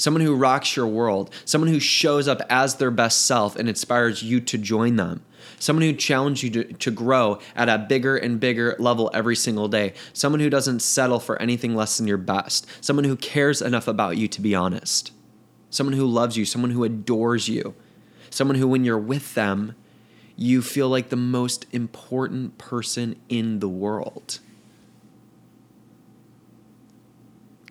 someone 0.02 0.22
who 0.22 0.36
rocks 0.36 0.76
your 0.76 0.88
world, 0.88 1.30
someone 1.46 1.70
who 1.70 1.80
shows 1.80 2.28
up 2.28 2.42
as 2.50 2.76
their 2.76 2.92
best 2.92 3.24
self 3.24 3.56
and 3.56 3.70
inspires 3.70 4.24
you 4.24 4.42
to 4.42 4.58
join 4.58 4.96
them. 4.96 5.24
Someone 5.60 5.84
who 5.84 5.94
challenges 5.94 6.44
you 6.44 6.50
to, 6.50 6.74
to 6.74 6.92
grow 6.92 7.40
at 7.56 7.70
a 7.70 7.78
bigger 7.78 8.18
and 8.18 8.40
bigger 8.40 8.76
level 8.80 9.12
every 9.14 9.36
single 9.36 9.68
day, 9.68 9.94
someone 10.12 10.40
who 10.40 10.50
doesn't 10.50 10.82
settle 10.82 11.20
for 11.20 11.40
anything 11.40 11.76
less 11.76 11.98
than 11.98 12.08
your 12.08 12.18
best, 12.18 12.66
someone 12.84 13.06
who 13.06 13.16
cares 13.16 13.62
enough 13.62 13.88
about 13.88 14.18
you 14.18 14.28
to 14.28 14.42
be 14.42 14.56
honest, 14.56 15.12
someone 15.70 15.96
who 15.96 16.06
loves 16.06 16.36
you, 16.36 16.46
someone 16.46 16.72
who 16.72 16.84
adores 16.84 17.48
you, 17.48 17.76
someone 18.32 18.58
who, 18.58 18.68
when 18.68 18.84
you're 18.84 18.98
with 18.98 19.36
them, 19.36 19.76
you 20.36 20.64
feel 20.64 20.90
like 20.90 21.10
the 21.10 21.16
most 21.16 21.68
important 21.72 22.58
person 22.58 23.16
in 23.30 23.60
the 23.60 23.70
world. 23.70 24.40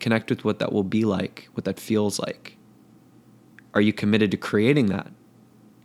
Connect 0.00 0.30
with 0.30 0.45
what 0.45 0.59
that 0.59 0.73
will 0.73 0.83
be 0.83 1.04
like, 1.04 1.49
what 1.52 1.64
that 1.66 1.78
feels 1.78 2.19
like. 2.19 2.57
Are 3.75 3.80
you 3.80 3.92
committed 3.92 4.30
to 4.33 4.37
creating 4.37 4.87
that? 4.87 5.07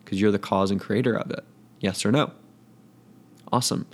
Because 0.04 0.20
you're 0.20 0.32
the 0.32 0.40
cause 0.40 0.72
and 0.72 0.80
creator 0.80 1.16
of 1.16 1.30
it. 1.32 1.44
Yes 1.80 2.06
or 2.06 2.12
no? 2.12 2.32
Awesome. 3.52 3.86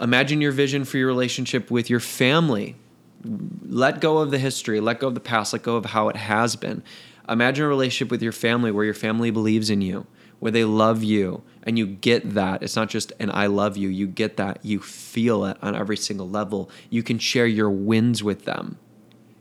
Imagine 0.00 0.40
your 0.40 0.52
vision 0.52 0.84
for 0.84 0.96
your 0.96 1.06
relationship 1.06 1.70
with 1.70 1.90
your 1.90 2.00
family. 2.00 2.76
Let 3.24 4.00
go 4.00 4.18
of 4.18 4.30
the 4.30 4.38
history, 4.38 4.80
let 4.80 5.00
go 5.00 5.08
of 5.08 5.14
the 5.14 5.20
past, 5.20 5.52
let 5.52 5.62
go 5.62 5.76
of 5.76 5.86
how 5.86 6.08
it 6.08 6.16
has 6.16 6.56
been. 6.56 6.82
Imagine 7.28 7.66
a 7.66 7.68
relationship 7.68 8.10
with 8.10 8.22
your 8.22 8.32
family 8.32 8.70
where 8.70 8.84
your 8.84 8.94
family 8.94 9.30
believes 9.30 9.70
in 9.70 9.80
you, 9.80 10.06
where 10.38 10.52
they 10.52 10.64
love 10.64 11.02
you, 11.02 11.42
and 11.64 11.78
you 11.78 11.86
get 11.86 12.30
that. 12.34 12.62
It's 12.62 12.76
not 12.76 12.88
just 12.88 13.12
an 13.18 13.30
I 13.30 13.48
love 13.48 13.76
you, 13.76 13.88
you 13.88 14.06
get 14.06 14.36
that. 14.38 14.60
You 14.64 14.80
feel 14.80 15.44
it 15.44 15.58
on 15.60 15.74
every 15.74 15.96
single 15.96 16.28
level. 16.28 16.70
You 16.90 17.02
can 17.02 17.18
share 17.18 17.46
your 17.46 17.70
wins 17.70 18.22
with 18.22 18.44
them 18.44 18.78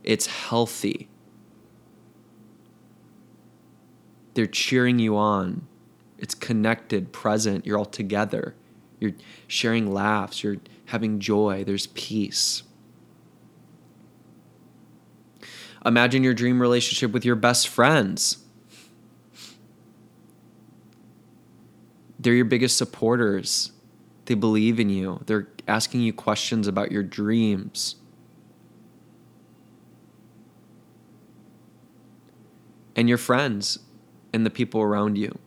it's 0.07 0.27
healthy. 0.27 1.09
They're 4.35 4.47
cheering 4.47 4.99
you 4.99 5.17
on. 5.17 5.67
It's 6.17 6.33
connected, 6.33 7.11
present. 7.11 7.65
You're 7.65 7.77
all 7.77 7.83
together. 7.83 8.55
You're 9.01 9.11
sharing 9.47 9.93
laughs. 9.93 10.43
You're 10.43 10.57
having 10.85 11.19
joy. 11.19 11.65
There's 11.65 11.87
peace. 11.87 12.63
Imagine 15.85 16.23
your 16.23 16.33
dream 16.33 16.61
relationship 16.61 17.11
with 17.11 17.25
your 17.25 17.35
best 17.35 17.67
friends. 17.67 18.37
They're 22.17 22.33
your 22.33 22.45
biggest 22.45 22.77
supporters. 22.77 23.73
They 24.25 24.35
believe 24.35 24.79
in 24.79 24.89
you. 24.89 25.21
They're 25.25 25.49
asking 25.67 26.01
you 26.01 26.13
questions 26.13 26.65
about 26.65 26.93
your 26.93 27.03
dreams. 27.03 27.97
And 32.97 33.07
your 33.07 33.17
friends 33.17 33.79
and 34.33 34.45
the 34.45 34.49
people 34.49 34.81
around 34.81 35.17
you. 35.17 35.37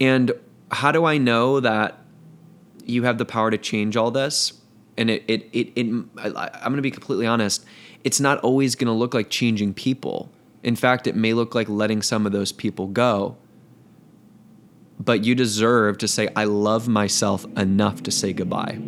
And 0.00 0.32
how 0.70 0.90
do 0.90 1.04
I 1.04 1.18
know 1.18 1.60
that 1.60 1.98
you 2.86 3.02
have 3.02 3.18
the 3.18 3.26
power 3.26 3.50
to 3.50 3.58
change 3.58 3.96
all 3.96 4.10
this? 4.10 4.54
And 4.96 5.10
it, 5.10 5.24
it, 5.28 5.48
it, 5.52 5.72
it 5.76 6.04
I, 6.16 6.50
I'm 6.54 6.72
going 6.72 6.76
to 6.76 6.82
be 6.82 6.90
completely 6.90 7.26
honest. 7.26 7.64
It's 8.02 8.18
not 8.18 8.38
always 8.40 8.74
going 8.74 8.86
to 8.86 8.94
look 8.94 9.12
like 9.12 9.28
changing 9.28 9.74
people. 9.74 10.30
In 10.62 10.74
fact, 10.74 11.06
it 11.06 11.14
may 11.14 11.34
look 11.34 11.54
like 11.54 11.68
letting 11.68 12.02
some 12.02 12.24
of 12.26 12.32
those 12.32 12.50
people 12.50 12.86
go. 12.86 13.36
But 14.98 15.24
you 15.24 15.34
deserve 15.34 15.98
to 15.98 16.08
say, 16.08 16.28
I 16.34 16.44
love 16.44 16.88
myself 16.88 17.44
enough 17.56 18.02
to 18.04 18.10
say 18.10 18.32
goodbye. 18.32 18.78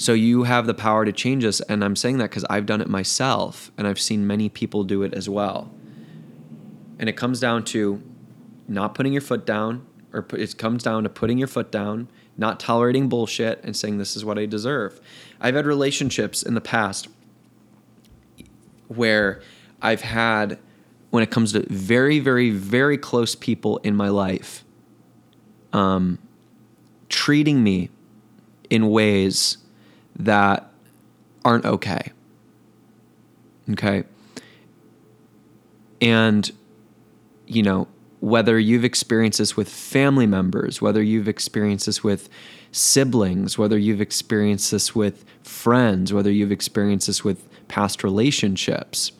So 0.00 0.14
you 0.14 0.44
have 0.44 0.64
the 0.64 0.72
power 0.72 1.04
to 1.04 1.12
change 1.12 1.44
this. 1.44 1.60
And 1.60 1.84
I'm 1.84 1.94
saying 1.94 2.16
that 2.18 2.30
because 2.30 2.46
I've 2.48 2.64
done 2.64 2.80
it 2.80 2.88
myself 2.88 3.70
and 3.76 3.86
I've 3.86 4.00
seen 4.00 4.26
many 4.26 4.48
people 4.48 4.82
do 4.82 5.02
it 5.02 5.12
as 5.12 5.28
well. 5.28 5.70
And 6.98 7.06
it 7.06 7.18
comes 7.18 7.38
down 7.38 7.64
to 7.66 8.02
not 8.66 8.94
putting 8.94 9.12
your 9.12 9.20
foot 9.20 9.44
down, 9.44 9.86
or 10.14 10.26
it 10.32 10.56
comes 10.56 10.82
down 10.82 11.02
to 11.02 11.10
putting 11.10 11.36
your 11.36 11.48
foot 11.48 11.70
down, 11.70 12.08
not 12.38 12.58
tolerating 12.58 13.10
bullshit, 13.10 13.62
and 13.62 13.76
saying, 13.76 13.98
This 13.98 14.16
is 14.16 14.24
what 14.24 14.38
I 14.38 14.46
deserve. 14.46 15.02
I've 15.38 15.54
had 15.54 15.66
relationships 15.66 16.42
in 16.42 16.54
the 16.54 16.62
past 16.62 17.06
where 18.88 19.42
I've 19.82 20.00
had, 20.00 20.58
when 21.10 21.22
it 21.22 21.30
comes 21.30 21.52
to 21.52 21.66
very, 21.68 22.20
very, 22.20 22.48
very 22.48 22.96
close 22.96 23.34
people 23.34 23.76
in 23.78 23.94
my 23.96 24.08
life, 24.08 24.64
um, 25.74 26.18
treating 27.10 27.62
me 27.62 27.90
in 28.70 28.88
ways 28.88 29.58
that 30.24 30.70
aren't 31.44 31.64
okay. 31.64 32.12
Okay. 33.70 34.04
And 36.00 36.50
you 37.46 37.62
know, 37.62 37.88
whether 38.20 38.58
you've 38.58 38.84
experienced 38.84 39.38
this 39.38 39.56
with 39.56 39.68
family 39.68 40.26
members, 40.26 40.80
whether 40.80 41.02
you've 41.02 41.28
experienced 41.28 41.86
this 41.86 42.04
with 42.04 42.28
siblings, 42.70 43.58
whether 43.58 43.76
you've 43.76 44.00
experienced 44.00 44.70
this 44.70 44.94
with 44.94 45.24
friends, 45.42 46.12
whether 46.12 46.30
you've 46.30 46.52
experienced 46.52 47.08
this 47.08 47.24
with 47.24 47.48
past 47.68 48.04
relationships. 48.04 49.12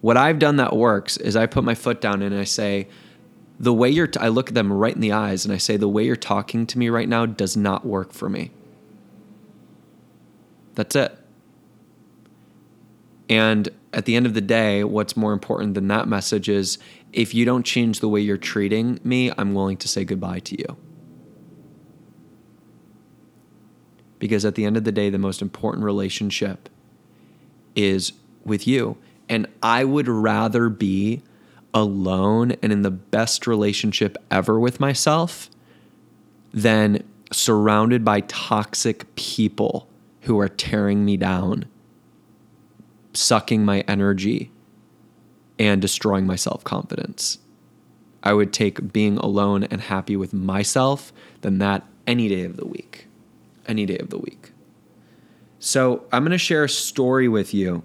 What 0.00 0.16
I've 0.16 0.38
done 0.38 0.56
that 0.56 0.76
works 0.76 1.16
is 1.16 1.34
I 1.34 1.46
put 1.46 1.64
my 1.64 1.74
foot 1.74 2.00
down 2.00 2.22
and 2.22 2.34
I 2.34 2.44
say, 2.44 2.88
the 3.58 3.72
way 3.72 3.90
you're, 3.90 4.08
t- 4.08 4.20
I 4.20 4.28
look 4.28 4.48
at 4.48 4.54
them 4.54 4.72
right 4.72 4.94
in 4.94 5.00
the 5.00 5.12
eyes 5.12 5.44
and 5.44 5.54
I 5.54 5.58
say, 5.58 5.76
the 5.76 5.88
way 5.88 6.04
you're 6.04 6.16
talking 6.16 6.66
to 6.66 6.78
me 6.78 6.88
right 6.88 7.08
now 7.08 7.26
does 7.26 7.56
not 7.56 7.86
work 7.86 8.12
for 8.12 8.28
me. 8.28 8.50
That's 10.74 10.96
it. 10.96 11.18
And 13.28 13.68
at 13.92 14.04
the 14.04 14.16
end 14.16 14.26
of 14.26 14.34
the 14.34 14.40
day, 14.40 14.84
what's 14.84 15.16
more 15.16 15.32
important 15.32 15.74
than 15.74 15.88
that 15.88 16.08
message 16.08 16.48
is 16.48 16.78
if 17.12 17.34
you 17.34 17.44
don't 17.44 17.64
change 17.64 18.00
the 18.00 18.08
way 18.08 18.20
you're 18.20 18.36
treating 18.36 19.00
me, 19.04 19.32
I'm 19.36 19.54
willing 19.54 19.76
to 19.78 19.88
say 19.88 20.04
goodbye 20.04 20.40
to 20.40 20.58
you. 20.58 20.76
Because 24.18 24.44
at 24.44 24.54
the 24.54 24.64
end 24.64 24.76
of 24.76 24.84
the 24.84 24.92
day, 24.92 25.10
the 25.10 25.18
most 25.18 25.42
important 25.42 25.84
relationship 25.84 26.68
is 27.74 28.12
with 28.44 28.66
you. 28.66 28.96
And 29.28 29.46
I 29.62 29.84
would 29.84 30.08
rather 30.08 30.68
be 30.68 31.22
alone 31.74 32.52
and 32.62 32.72
in 32.72 32.82
the 32.82 32.90
best 32.90 33.46
relationship 33.46 34.16
ever 34.30 34.60
with 34.60 34.78
myself 34.78 35.48
than 36.52 37.02
surrounded 37.32 38.04
by 38.04 38.20
toxic 38.22 39.14
people 39.16 39.88
who 40.22 40.38
are 40.38 40.48
tearing 40.48 41.04
me 41.04 41.16
down, 41.16 41.66
sucking 43.12 43.64
my 43.64 43.80
energy, 43.80 44.50
and 45.58 45.82
destroying 45.82 46.26
my 46.26 46.36
self 46.36 46.64
confidence. 46.64 47.38
I 48.22 48.32
would 48.32 48.52
take 48.52 48.92
being 48.92 49.16
alone 49.18 49.64
and 49.64 49.80
happy 49.80 50.16
with 50.16 50.32
myself 50.32 51.12
than 51.40 51.58
that 51.58 51.84
any 52.06 52.28
day 52.28 52.44
of 52.44 52.56
the 52.56 52.66
week. 52.66 53.08
Any 53.66 53.84
day 53.84 53.98
of 53.98 54.10
the 54.10 54.18
week. 54.18 54.52
So, 55.58 56.04
I'm 56.12 56.22
going 56.22 56.32
to 56.32 56.38
share 56.38 56.64
a 56.64 56.68
story 56.68 57.28
with 57.28 57.54
you 57.54 57.84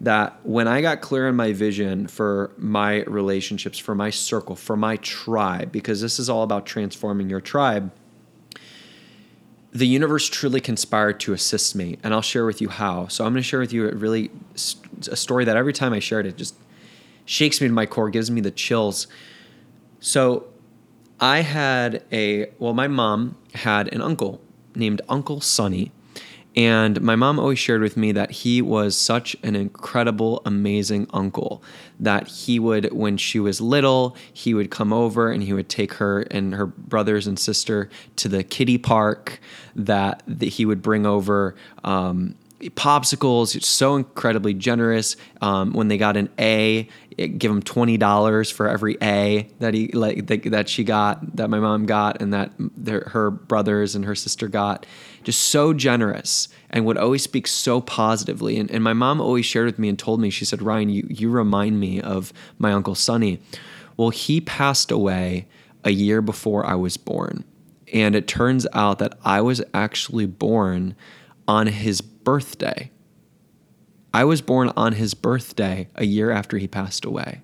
that 0.00 0.40
when 0.42 0.66
I 0.66 0.80
got 0.82 1.00
clear 1.00 1.28
on 1.28 1.36
my 1.36 1.52
vision 1.52 2.08
for 2.08 2.52
my 2.58 3.04
relationships, 3.04 3.78
for 3.78 3.94
my 3.94 4.10
circle, 4.10 4.56
for 4.56 4.76
my 4.76 4.96
tribe, 4.96 5.70
because 5.70 6.00
this 6.00 6.18
is 6.18 6.28
all 6.28 6.42
about 6.42 6.66
transforming 6.66 7.30
your 7.30 7.40
tribe, 7.40 7.92
the 9.72 9.86
universe 9.86 10.28
truly 10.28 10.60
conspired 10.60 11.18
to 11.20 11.32
assist 11.32 11.74
me. 11.74 11.98
And 12.02 12.12
I'll 12.12 12.22
share 12.22 12.44
with 12.44 12.60
you 12.60 12.68
how. 12.68 13.08
So, 13.08 13.24
I'm 13.24 13.32
going 13.32 13.42
to 13.42 13.48
share 13.48 13.60
with 13.60 13.72
you 13.72 13.88
a 13.88 13.94
really 13.94 14.30
a 15.10 15.16
story 15.16 15.44
that 15.44 15.56
every 15.56 15.72
time 15.72 15.92
I 15.92 15.98
shared 15.98 16.26
it 16.26 16.36
just 16.36 16.54
shakes 17.24 17.60
me 17.60 17.68
to 17.68 17.72
my 17.72 17.86
core, 17.86 18.10
gives 18.10 18.30
me 18.30 18.40
the 18.40 18.50
chills. 18.50 19.06
So 20.00 20.46
I 21.20 21.40
had 21.40 22.02
a, 22.10 22.50
well, 22.58 22.74
my 22.74 22.88
mom 22.88 23.36
had 23.54 23.92
an 23.92 24.00
uncle 24.00 24.40
named 24.74 25.00
Uncle 25.08 25.40
Sonny. 25.40 25.92
And 26.54 27.00
my 27.00 27.16
mom 27.16 27.38
always 27.38 27.58
shared 27.58 27.80
with 27.80 27.96
me 27.96 28.12
that 28.12 28.30
he 28.30 28.60
was 28.60 28.96
such 28.96 29.34
an 29.42 29.56
incredible, 29.56 30.42
amazing 30.44 31.06
uncle. 31.12 31.62
That 31.98 32.28
he 32.28 32.58
would, 32.58 32.92
when 32.92 33.16
she 33.16 33.40
was 33.40 33.60
little, 33.60 34.16
he 34.32 34.52
would 34.52 34.70
come 34.70 34.92
over 34.92 35.30
and 35.30 35.42
he 35.42 35.54
would 35.54 35.68
take 35.68 35.94
her 35.94 36.22
and 36.22 36.54
her 36.54 36.66
brothers 36.66 37.26
and 37.26 37.38
sister 37.38 37.88
to 38.16 38.28
the 38.28 38.42
kiddie 38.42 38.78
park. 38.78 39.40
That, 39.74 40.22
that 40.26 40.48
he 40.48 40.66
would 40.66 40.82
bring 40.82 41.06
over 41.06 41.54
um, 41.84 42.34
popsicles. 42.70 43.62
So 43.62 43.96
incredibly 43.96 44.54
generous. 44.54 45.16
Um, 45.40 45.72
when 45.72 45.88
they 45.88 45.98
got 45.98 46.16
an 46.16 46.28
A, 46.38 46.88
give 47.16 47.50
them 47.50 47.62
twenty 47.62 47.96
dollars 47.96 48.50
for 48.50 48.68
every 48.68 48.96
A 49.02 49.48
that 49.58 49.74
he 49.74 49.88
like 49.88 50.26
that 50.26 50.68
she 50.68 50.84
got, 50.84 51.36
that 51.36 51.50
my 51.50 51.60
mom 51.60 51.86
got, 51.86 52.22
and 52.22 52.32
that 52.32 52.52
their, 52.58 53.08
her 53.08 53.30
brothers 53.30 53.94
and 53.94 54.04
her 54.04 54.14
sister 54.14 54.48
got. 54.48 54.86
Just 55.24 55.40
so 55.40 55.72
generous 55.72 56.48
and 56.70 56.84
would 56.84 56.98
always 56.98 57.22
speak 57.22 57.46
so 57.46 57.80
positively. 57.80 58.58
And, 58.58 58.70
and 58.70 58.82
my 58.82 58.92
mom 58.92 59.20
always 59.20 59.46
shared 59.46 59.66
with 59.66 59.78
me 59.78 59.88
and 59.88 59.98
told 59.98 60.20
me, 60.20 60.30
she 60.30 60.44
said, 60.44 60.62
Ryan, 60.62 60.88
you 60.88 61.06
you 61.08 61.30
remind 61.30 61.78
me 61.78 62.00
of 62.00 62.32
my 62.58 62.72
uncle 62.72 62.94
Sonny. 62.94 63.40
Well, 63.96 64.10
he 64.10 64.40
passed 64.40 64.90
away 64.90 65.46
a 65.84 65.90
year 65.90 66.22
before 66.22 66.66
I 66.66 66.74
was 66.74 66.96
born. 66.96 67.44
And 67.92 68.16
it 68.16 68.26
turns 68.26 68.66
out 68.72 68.98
that 69.00 69.18
I 69.22 69.42
was 69.42 69.62
actually 69.74 70.24
born 70.26 70.96
on 71.46 71.66
his 71.66 72.00
birthday. 72.24 72.90
I 74.14 74.24
was 74.24 74.42
born 74.42 74.72
on 74.76 74.92
his 74.92 75.14
birthday 75.14 75.88
a 75.94 76.04
year 76.04 76.30
after 76.30 76.58
he 76.58 76.68
passed 76.68 77.04
away. 77.04 77.40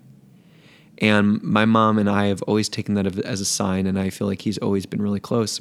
And 0.99 1.43
my 1.43 1.65
mom 1.65 1.99
and 1.99 2.11
I 2.11 2.27
have 2.27 2.43
always 2.43 2.69
taken 2.69 2.95
that 2.95 3.07
as 3.21 3.41
a 3.41 3.45
sign, 3.45 3.87
and 3.87 3.99
I 3.99 4.11
feel 4.11 4.27
like 4.27 4.43
he's 4.43 4.59
always 4.59 4.85
been 4.85 5.01
really 5.01 5.21
close. 5.21 5.61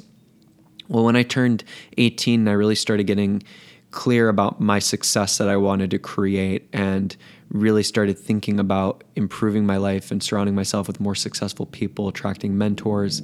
Well, 0.88 1.04
when 1.04 1.16
I 1.16 1.22
turned 1.22 1.64
18, 1.96 2.48
I 2.48 2.52
really 2.52 2.74
started 2.74 3.04
getting 3.04 3.42
clear 3.90 4.28
about 4.28 4.60
my 4.60 4.78
success 4.78 5.38
that 5.38 5.48
I 5.48 5.56
wanted 5.56 5.90
to 5.92 5.98
create 5.98 6.68
and 6.72 7.16
really 7.50 7.82
started 7.82 8.18
thinking 8.18 8.60
about 8.60 9.04
improving 9.16 9.64
my 9.64 9.76
life 9.76 10.10
and 10.10 10.22
surrounding 10.22 10.54
myself 10.54 10.86
with 10.86 11.00
more 11.00 11.14
successful 11.14 11.66
people, 11.66 12.08
attracting 12.08 12.58
mentors. 12.58 13.22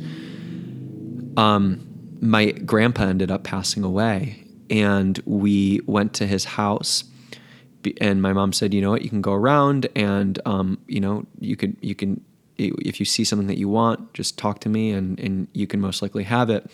Um, 1.36 1.86
my 2.20 2.52
grandpa 2.52 3.04
ended 3.04 3.30
up 3.30 3.44
passing 3.44 3.84
away, 3.84 4.43
and 4.70 5.20
we 5.24 5.80
went 5.86 6.14
to 6.14 6.26
his 6.26 6.44
house. 6.44 7.04
And 8.00 8.22
my 8.22 8.32
mom 8.32 8.52
said 8.52 8.72
you 8.72 8.80
know 8.80 8.90
what? 8.90 9.02
You 9.02 9.10
can 9.10 9.20
go 9.20 9.32
around 9.32 9.88
and 9.94 10.40
um, 10.46 10.78
you 10.88 11.00
know 11.00 11.26
you 11.38 11.56
could 11.56 11.76
you 11.80 11.94
can 11.94 12.22
if 12.56 13.00
you 13.00 13.06
see 13.06 13.24
something 13.24 13.48
that 13.48 13.58
you 13.58 13.68
want 13.68 14.14
just 14.14 14.38
talk 14.38 14.60
to 14.60 14.68
me 14.68 14.90
and 14.90 15.18
and 15.18 15.48
you 15.52 15.66
can 15.66 15.80
most 15.80 16.02
likely 16.02 16.24
have 16.24 16.50
it. 16.50 16.70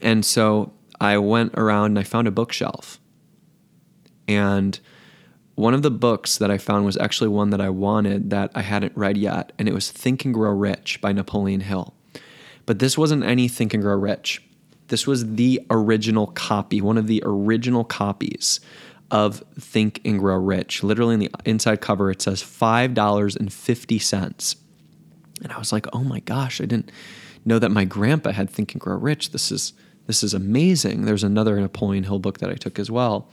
And 0.00 0.24
so 0.24 0.72
i 1.00 1.18
went 1.18 1.52
around 1.54 1.86
and 1.86 1.98
i 1.98 2.02
found 2.02 2.28
a 2.28 2.30
bookshelf. 2.30 3.00
And 4.28 4.78
one 5.54 5.72
of 5.72 5.82
the 5.82 5.90
books 5.90 6.36
that 6.38 6.50
i 6.50 6.58
found 6.58 6.84
was 6.84 6.96
actually 6.98 7.28
one 7.28 7.50
that 7.50 7.60
i 7.60 7.70
wanted 7.70 8.30
that 8.30 8.50
i 8.54 8.62
hadn't 8.62 8.96
read 8.96 9.16
yet 9.16 9.52
and 9.58 9.68
it 9.68 9.74
was 9.74 9.90
think 9.90 10.24
and 10.24 10.34
grow 10.34 10.50
rich 10.50 11.00
by 11.00 11.12
napoleon 11.12 11.60
hill. 11.60 11.94
But 12.66 12.78
this 12.78 12.98
wasn't 12.98 13.24
any 13.24 13.48
think 13.48 13.72
and 13.72 13.82
grow 13.82 13.96
rich 13.96 14.42
This 14.88 15.06
was 15.06 15.34
the 15.34 15.64
original 15.70 16.28
copy, 16.28 16.80
one 16.80 16.98
of 16.98 17.06
the 17.06 17.22
original 17.24 17.84
copies 17.84 18.60
of 19.10 19.42
Think 19.58 20.00
and 20.04 20.18
Grow 20.18 20.36
Rich. 20.36 20.82
Literally 20.82 21.14
in 21.14 21.20
the 21.20 21.30
inside 21.44 21.80
cover, 21.80 22.10
it 22.10 22.22
says 22.22 22.42
$5.50. 22.42 24.56
And 25.42 25.52
I 25.52 25.58
was 25.58 25.72
like, 25.72 25.86
oh 25.92 26.02
my 26.02 26.20
gosh, 26.20 26.60
I 26.60 26.64
didn't 26.64 26.90
know 27.44 27.58
that 27.58 27.70
my 27.70 27.84
grandpa 27.84 28.32
had 28.32 28.50
Think 28.50 28.74
and 28.74 28.80
Grow 28.80 28.96
Rich. 28.96 29.30
This 29.30 29.52
is 29.52 29.72
this 30.06 30.22
is 30.22 30.34
amazing. 30.34 31.04
There's 31.04 31.24
another 31.24 31.60
Napoleon 31.60 32.04
Hill 32.04 32.20
book 32.20 32.38
that 32.38 32.50
I 32.50 32.54
took 32.54 32.78
as 32.78 32.90
well. 32.90 33.28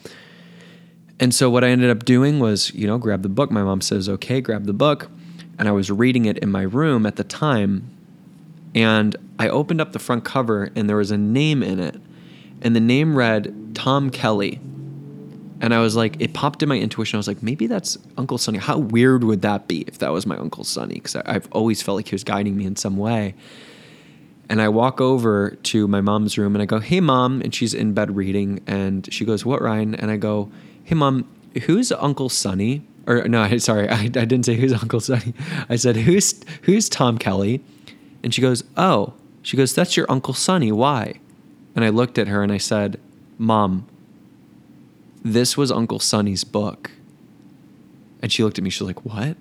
And 1.20 1.34
so 1.34 1.50
what 1.50 1.64
I 1.64 1.70
ended 1.70 1.92
up 1.92 2.04
doing 2.04 2.40
was, 2.40 2.74
you 2.74 2.88
know, 2.88 2.98
grab 2.98 3.22
the 3.22 3.30
book. 3.30 3.52
My 3.52 3.64
mom 3.64 3.82
says, 3.82 4.10
okay, 4.10 4.42
grab 4.42 4.66
the 4.66 4.74
book. 4.74 5.10
And 5.60 5.68
I 5.68 5.72
was 5.72 5.92
reading 5.92 6.26
it 6.26 6.40
in 6.40 6.52
my 6.52 6.64
room 6.64 7.06
at 7.06 7.16
the 7.16 7.24
time. 7.24 7.93
And 8.76 9.16
I 9.40 9.50
opened 9.50 9.82
up 9.82 9.92
the 9.92 10.00
front 10.00 10.24
cover 10.24 10.72
and 10.76 10.90
there 10.90 10.98
was 10.98 11.12
a 11.12 11.18
name 11.18 11.62
in 11.64 11.80
it. 11.80 12.00
And 12.62 12.76
the 12.76 12.80
name 12.80 13.16
read 13.16 13.76
Tom 13.76 14.10
Kelly. 14.10 14.60
And 15.62 15.74
I 15.74 15.80
was 15.80 15.96
like, 15.96 16.20
it 16.20 16.34
popped 16.34 16.62
in 16.62 16.70
my 16.70 16.78
intuition. 16.78 17.18
I 17.18 17.20
was 17.20 17.28
like, 17.28 17.42
maybe 17.42 17.68
that's 17.68 17.98
Uncle 18.18 18.38
Sonny. 18.38 18.58
How 18.58 18.78
weird 18.78 19.24
would 19.24 19.42
that 19.44 19.68
be 19.68 19.82
if 19.82 20.00
that 20.00 20.12
was 20.12 20.26
my 20.26 20.36
Uncle 20.38 20.64
Sonny? 20.64 20.96
Because 20.96 21.16
I've 21.16 21.48
always 21.52 21.82
felt 21.82 21.96
like 21.96 22.08
he 22.08 22.16
was 22.16 22.24
guiding 22.24 22.58
me 22.58 22.66
in 22.66 22.76
some 22.76 22.98
way. 22.98 23.36
And 24.50 24.62
I 24.62 24.68
walk 24.68 25.00
over 25.00 25.52
to 25.52 25.88
my 25.88 26.02
mom's 26.02 26.38
room 26.38 26.54
and 26.56 26.62
I 26.62 26.66
go, 26.66 26.80
hey, 26.80 27.00
mom. 27.00 27.42
And 27.42 27.56
she's 27.56 27.74
in 27.74 27.94
bed 27.94 28.16
reading. 28.16 28.62
And 28.68 29.12
she 29.14 29.24
goes, 29.24 29.46
what, 29.46 29.62
Ryan? 29.62 29.96
And 29.96 30.12
I 30.12 30.18
go, 30.18 30.52
hey, 30.84 30.96
mom, 30.96 31.30
who's 31.64 31.92
Uncle 31.94 32.30
Sonny? 32.30 32.86
Or 33.08 33.28
no, 33.28 33.58
sorry, 33.58 33.90
I, 33.90 34.02
I 34.02 34.08
didn't 34.08 34.44
say 34.44 34.56
who's 34.56 34.74
Uncle 34.74 35.00
Sonny. 35.00 35.34
I 35.70 35.78
said, 35.78 35.96
who's, 35.96 36.44
who's 36.64 36.90
Tom 36.90 37.18
Kelly? 37.18 37.64
And 38.24 38.34
she 38.34 38.42
goes, 38.42 38.64
oh. 38.78 39.14
She 39.42 39.58
goes, 39.58 39.76
that's 39.76 39.98
your 39.98 40.10
Uncle 40.10 40.34
Sonny. 40.34 40.72
Why? 40.72 41.20
And 41.76 41.84
I 41.84 41.90
looked 41.90 42.18
at 42.18 42.30
her 42.30 42.44
and 42.44 42.52
I 42.52 42.58
said, 42.58 43.00
mom, 43.38 43.88
this 45.24 45.58
was 45.58 45.72
Uncle 45.72 46.00
Sonny's 46.00 46.44
book. 46.44 46.92
And 48.22 48.32
she 48.32 48.44
looked 48.44 48.58
at 48.58 48.64
me, 48.64 48.70
she's 48.70 48.82
like, 48.82 49.06
What? 49.06 49.38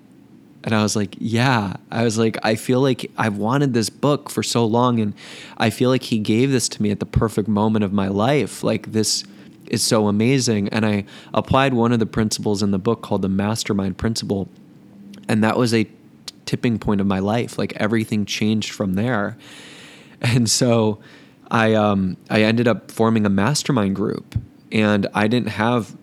And 0.64 0.74
I 0.74 0.82
was 0.82 0.96
like, 0.96 1.16
Yeah. 1.18 1.74
I 1.90 2.04
was 2.04 2.18
like, 2.18 2.36
I 2.42 2.54
feel 2.54 2.80
like 2.80 3.10
I've 3.18 3.36
wanted 3.36 3.74
this 3.74 3.90
book 3.90 4.30
for 4.30 4.42
so 4.42 4.64
long. 4.64 5.00
And 5.00 5.14
I 5.58 5.70
feel 5.70 5.90
like 5.90 6.04
he 6.04 6.18
gave 6.18 6.50
this 6.50 6.68
to 6.70 6.82
me 6.82 6.90
at 6.90 7.00
the 7.00 7.06
perfect 7.06 7.48
moment 7.48 7.84
of 7.84 7.92
my 7.92 8.08
life. 8.08 8.62
Like, 8.62 8.92
this 8.92 9.24
is 9.66 9.82
so 9.82 10.08
amazing. 10.08 10.68
And 10.68 10.84
I 10.86 11.04
applied 11.34 11.74
one 11.74 11.92
of 11.92 11.98
the 11.98 12.06
principles 12.06 12.62
in 12.62 12.70
the 12.70 12.78
book 12.78 13.02
called 13.02 13.22
the 13.22 13.28
mastermind 13.28 13.98
principle. 13.98 14.48
And 15.28 15.42
that 15.44 15.56
was 15.56 15.72
a 15.72 15.86
tipping 16.46 16.78
point 16.78 17.00
of 17.00 17.06
my 17.06 17.18
life. 17.18 17.58
Like, 17.58 17.74
everything 17.76 18.24
changed 18.24 18.72
from 18.72 18.94
there. 18.94 19.36
And 20.20 20.48
so 20.48 21.00
I, 21.50 21.74
um, 21.74 22.16
I 22.30 22.42
ended 22.42 22.68
up 22.68 22.90
forming 22.90 23.26
a 23.26 23.30
mastermind 23.30 23.96
group 23.96 24.36
and 24.70 25.06
I 25.14 25.28
didn't 25.28 25.48
have 25.50 25.94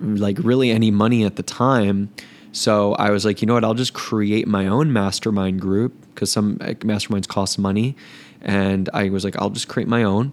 like 0.00 0.38
really 0.40 0.70
any 0.70 0.90
money 0.90 1.24
at 1.24 1.36
the 1.36 1.42
time. 1.42 2.10
So 2.52 2.94
I 2.94 3.10
was 3.10 3.24
like, 3.24 3.40
you 3.40 3.46
know 3.46 3.54
what? 3.54 3.64
I'll 3.64 3.74
just 3.74 3.94
create 3.94 4.48
my 4.48 4.66
own 4.66 4.92
mastermind 4.92 5.60
group 5.60 5.94
because 6.12 6.32
some 6.32 6.56
masterminds 6.56 7.28
cost 7.28 7.58
money. 7.58 7.96
And 8.40 8.88
I 8.92 9.10
was 9.10 9.24
like, 9.24 9.36
I'll 9.36 9.50
just 9.50 9.68
create 9.68 9.88
my 9.88 10.02
own. 10.02 10.32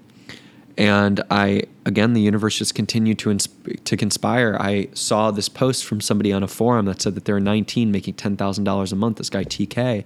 And 0.78 1.24
I, 1.32 1.64
again, 1.86 2.14
the 2.14 2.22
universe 2.22 2.58
just 2.58 2.76
continued 2.76 3.18
to 3.20 3.30
insp- 3.30 3.84
to 3.84 3.98
conspire. 3.98 4.56
I 4.60 4.90
saw 4.94 5.32
this 5.32 5.50
post 5.50 5.86
from 5.86 6.02
somebody 6.02 6.32
on 6.32 6.44
a 6.44 6.48
forum 6.48 6.86
that 6.86 7.02
said 7.02 7.16
that 7.16 7.26
they're 7.26 7.40
19 7.40 7.92
making 7.92 8.14
$10,000 8.14 8.92
a 8.92 8.96
month. 8.96 9.18
This 9.18 9.30
guy 9.32 9.44
TK, 9.44 10.06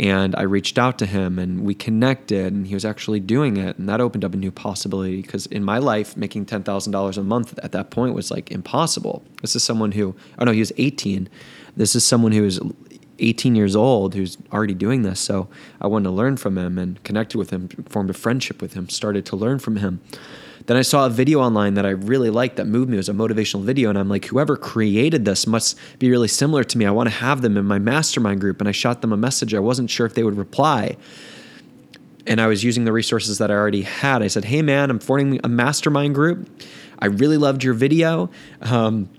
and 0.00 0.34
I 0.36 0.42
reached 0.42 0.78
out 0.78 0.98
to 0.98 1.06
him 1.06 1.38
and 1.38 1.64
we 1.64 1.74
connected 1.74 2.52
and 2.52 2.66
he 2.66 2.74
was 2.74 2.84
actually 2.84 3.20
doing 3.20 3.56
it. 3.56 3.78
And 3.78 3.88
that 3.88 4.00
opened 4.00 4.24
up 4.24 4.34
a 4.34 4.36
new 4.36 4.50
possibility 4.50 5.20
because 5.20 5.46
in 5.46 5.62
my 5.62 5.78
life, 5.78 6.16
making 6.16 6.46
$10,000 6.46 7.18
a 7.18 7.22
month 7.22 7.58
at 7.62 7.72
that 7.72 7.90
point 7.90 8.14
was 8.14 8.30
like 8.30 8.50
impossible. 8.50 9.22
This 9.42 9.54
is 9.54 9.62
someone 9.62 9.92
who, 9.92 10.16
oh 10.38 10.44
no, 10.44 10.52
he 10.52 10.60
was 10.60 10.72
18. 10.78 11.28
This 11.76 11.94
is 11.94 12.04
someone 12.04 12.32
who 12.32 12.44
is 12.44 12.60
18 13.18 13.54
years 13.54 13.76
old 13.76 14.14
who's 14.14 14.38
already 14.52 14.74
doing 14.74 15.02
this. 15.02 15.20
So 15.20 15.48
I 15.80 15.86
wanted 15.86 16.04
to 16.04 16.10
learn 16.10 16.36
from 16.36 16.58
him 16.58 16.78
and 16.78 17.02
connected 17.04 17.38
with 17.38 17.50
him, 17.50 17.68
formed 17.88 18.10
a 18.10 18.14
friendship 18.14 18.60
with 18.60 18.74
him, 18.74 18.88
started 18.88 19.24
to 19.26 19.36
learn 19.36 19.58
from 19.58 19.76
him. 19.76 20.00
Then 20.66 20.76
I 20.76 20.82
saw 20.82 21.04
a 21.04 21.10
video 21.10 21.40
online 21.40 21.74
that 21.74 21.84
I 21.84 21.90
really 21.90 22.30
liked 22.30 22.56
that 22.56 22.66
moved 22.66 22.88
me. 22.88 22.96
It 22.96 22.98
was 22.98 23.08
a 23.10 23.12
motivational 23.12 23.62
video. 23.62 23.90
And 23.90 23.98
I'm 23.98 24.08
like, 24.08 24.24
whoever 24.26 24.56
created 24.56 25.24
this 25.24 25.46
must 25.46 25.78
be 25.98 26.10
really 26.10 26.28
similar 26.28 26.64
to 26.64 26.78
me. 26.78 26.86
I 26.86 26.90
want 26.90 27.08
to 27.08 27.14
have 27.14 27.42
them 27.42 27.56
in 27.56 27.66
my 27.66 27.78
mastermind 27.78 28.40
group. 28.40 28.60
And 28.60 28.68
I 28.68 28.72
shot 28.72 29.02
them 29.02 29.12
a 29.12 29.16
message. 29.16 29.52
I 29.52 29.60
wasn't 29.60 29.90
sure 29.90 30.06
if 30.06 30.14
they 30.14 30.22
would 30.22 30.38
reply. 30.38 30.96
And 32.26 32.40
I 32.40 32.46
was 32.46 32.64
using 32.64 32.86
the 32.86 32.92
resources 32.92 33.36
that 33.38 33.50
I 33.50 33.54
already 33.54 33.82
had. 33.82 34.22
I 34.22 34.28
said, 34.28 34.46
hey, 34.46 34.62
man, 34.62 34.90
I'm 34.90 34.98
forming 34.98 35.38
a 35.44 35.48
mastermind 35.48 36.14
group. 36.14 36.48
I 36.98 37.06
really 37.06 37.36
loved 37.36 37.62
your 37.62 37.74
video. 37.74 38.30
Um, 38.62 39.10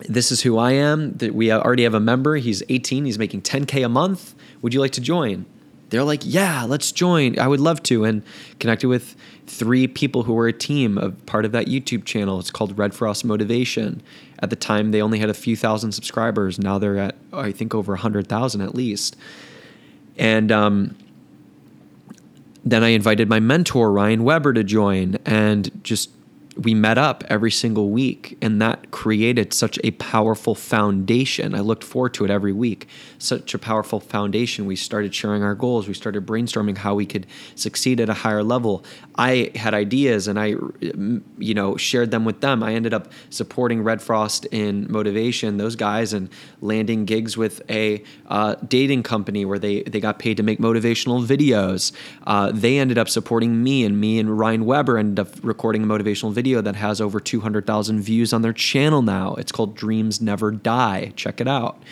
this 0.00 0.30
is 0.30 0.42
who 0.42 0.58
I 0.58 0.72
am. 0.72 1.12
That 1.14 1.34
we 1.34 1.50
already 1.50 1.84
have 1.84 1.94
a 1.94 2.00
member. 2.00 2.36
He's 2.36 2.62
18. 2.68 3.04
He's 3.04 3.18
making 3.18 3.42
10k 3.42 3.84
a 3.84 3.88
month. 3.88 4.34
Would 4.62 4.74
you 4.74 4.80
like 4.80 4.92
to 4.92 5.00
join? 5.00 5.46
They're 5.90 6.04
like, 6.04 6.22
yeah, 6.24 6.64
let's 6.64 6.90
join. 6.90 7.38
I 7.38 7.46
would 7.46 7.60
love 7.60 7.82
to. 7.84 8.04
And 8.04 8.22
connected 8.58 8.88
with 8.88 9.14
three 9.46 9.86
people 9.86 10.24
who 10.24 10.34
were 10.34 10.48
a 10.48 10.52
team 10.52 10.98
of 10.98 11.24
part 11.26 11.44
of 11.44 11.52
that 11.52 11.66
YouTube 11.66 12.04
channel. 12.04 12.40
It's 12.40 12.50
called 12.50 12.76
Red 12.76 12.92
Frost 12.92 13.24
Motivation. 13.24 14.02
At 14.40 14.50
the 14.50 14.56
time, 14.56 14.90
they 14.90 15.00
only 15.00 15.18
had 15.18 15.30
a 15.30 15.34
few 15.34 15.56
thousand 15.56 15.92
subscribers. 15.92 16.58
Now 16.58 16.78
they're 16.78 16.98
at, 16.98 17.14
I 17.32 17.52
think, 17.52 17.74
over 17.74 17.92
100,000 17.92 18.60
at 18.60 18.74
least. 18.74 19.16
And 20.18 20.50
um, 20.50 20.96
then 22.64 22.82
I 22.82 22.88
invited 22.88 23.28
my 23.28 23.38
mentor, 23.38 23.92
Ryan 23.92 24.24
Weber, 24.24 24.52
to 24.54 24.64
join 24.64 25.18
and 25.24 25.70
just 25.84 26.10
we 26.56 26.72
met 26.72 26.96
up 26.96 27.22
every 27.28 27.50
single 27.50 27.90
week 27.90 28.38
and 28.40 28.62
that 28.62 28.90
created 28.90 29.52
such 29.52 29.78
a 29.84 29.90
powerful 29.92 30.54
foundation. 30.54 31.54
I 31.54 31.60
looked 31.60 31.84
forward 31.84 32.14
to 32.14 32.24
it 32.24 32.30
every 32.30 32.52
week. 32.52 32.88
Such 33.18 33.52
a 33.52 33.58
powerful 33.58 34.00
foundation. 34.00 34.64
We 34.64 34.76
started 34.76 35.14
sharing 35.14 35.42
our 35.42 35.54
goals. 35.54 35.86
We 35.86 35.92
started 35.92 36.24
brainstorming 36.24 36.78
how 36.78 36.94
we 36.94 37.04
could 37.04 37.26
succeed 37.54 38.00
at 38.00 38.08
a 38.08 38.14
higher 38.14 38.42
level. 38.42 38.84
I 39.16 39.50
had 39.54 39.74
ideas 39.74 40.28
and 40.28 40.38
i 40.38 40.54
you 41.38 41.54
know 41.54 41.76
shared 41.76 42.10
them 42.10 42.24
with 42.24 42.40
them. 42.40 42.62
I 42.62 42.72
ended 42.74 42.94
up 42.94 43.12
supporting 43.28 43.82
red 43.82 44.00
frost 44.00 44.46
in 44.46 44.90
motivation 44.90 45.58
those 45.58 45.76
guys 45.76 46.12
and 46.12 46.30
landing 46.60 47.04
gigs 47.04 47.36
with 47.36 47.62
a 47.70 48.02
uh, 48.28 48.54
dating 48.66 49.02
company 49.02 49.44
where 49.44 49.58
they 49.58 49.82
they 49.82 50.00
got 50.00 50.18
paid 50.18 50.38
to 50.38 50.42
make 50.42 50.58
motivational 50.58 51.24
videos. 51.24 51.92
Uh, 52.26 52.50
they 52.52 52.78
ended 52.78 52.98
up 52.98 53.08
supporting 53.08 53.62
me 53.62 53.84
and 53.84 54.00
me 54.00 54.18
and 54.18 54.38
ryan 54.38 54.64
weber 54.64 54.96
ended 54.96 55.18
up 55.18 55.34
recording 55.42 55.82
a 55.82 55.86
motivational 55.86 56.32
video 56.32 56.45
video 56.46 56.60
that 56.60 56.76
has 56.76 57.00
over 57.00 57.18
200,000 57.18 58.00
views 58.00 58.32
on 58.32 58.42
their 58.42 58.52
channel 58.52 59.02
now. 59.02 59.34
It's 59.34 59.50
called 59.50 59.74
Dreams 59.74 60.20
Never 60.20 60.52
Die. 60.52 61.12
Check 61.16 61.40
it 61.40 61.48
out. 61.48 61.82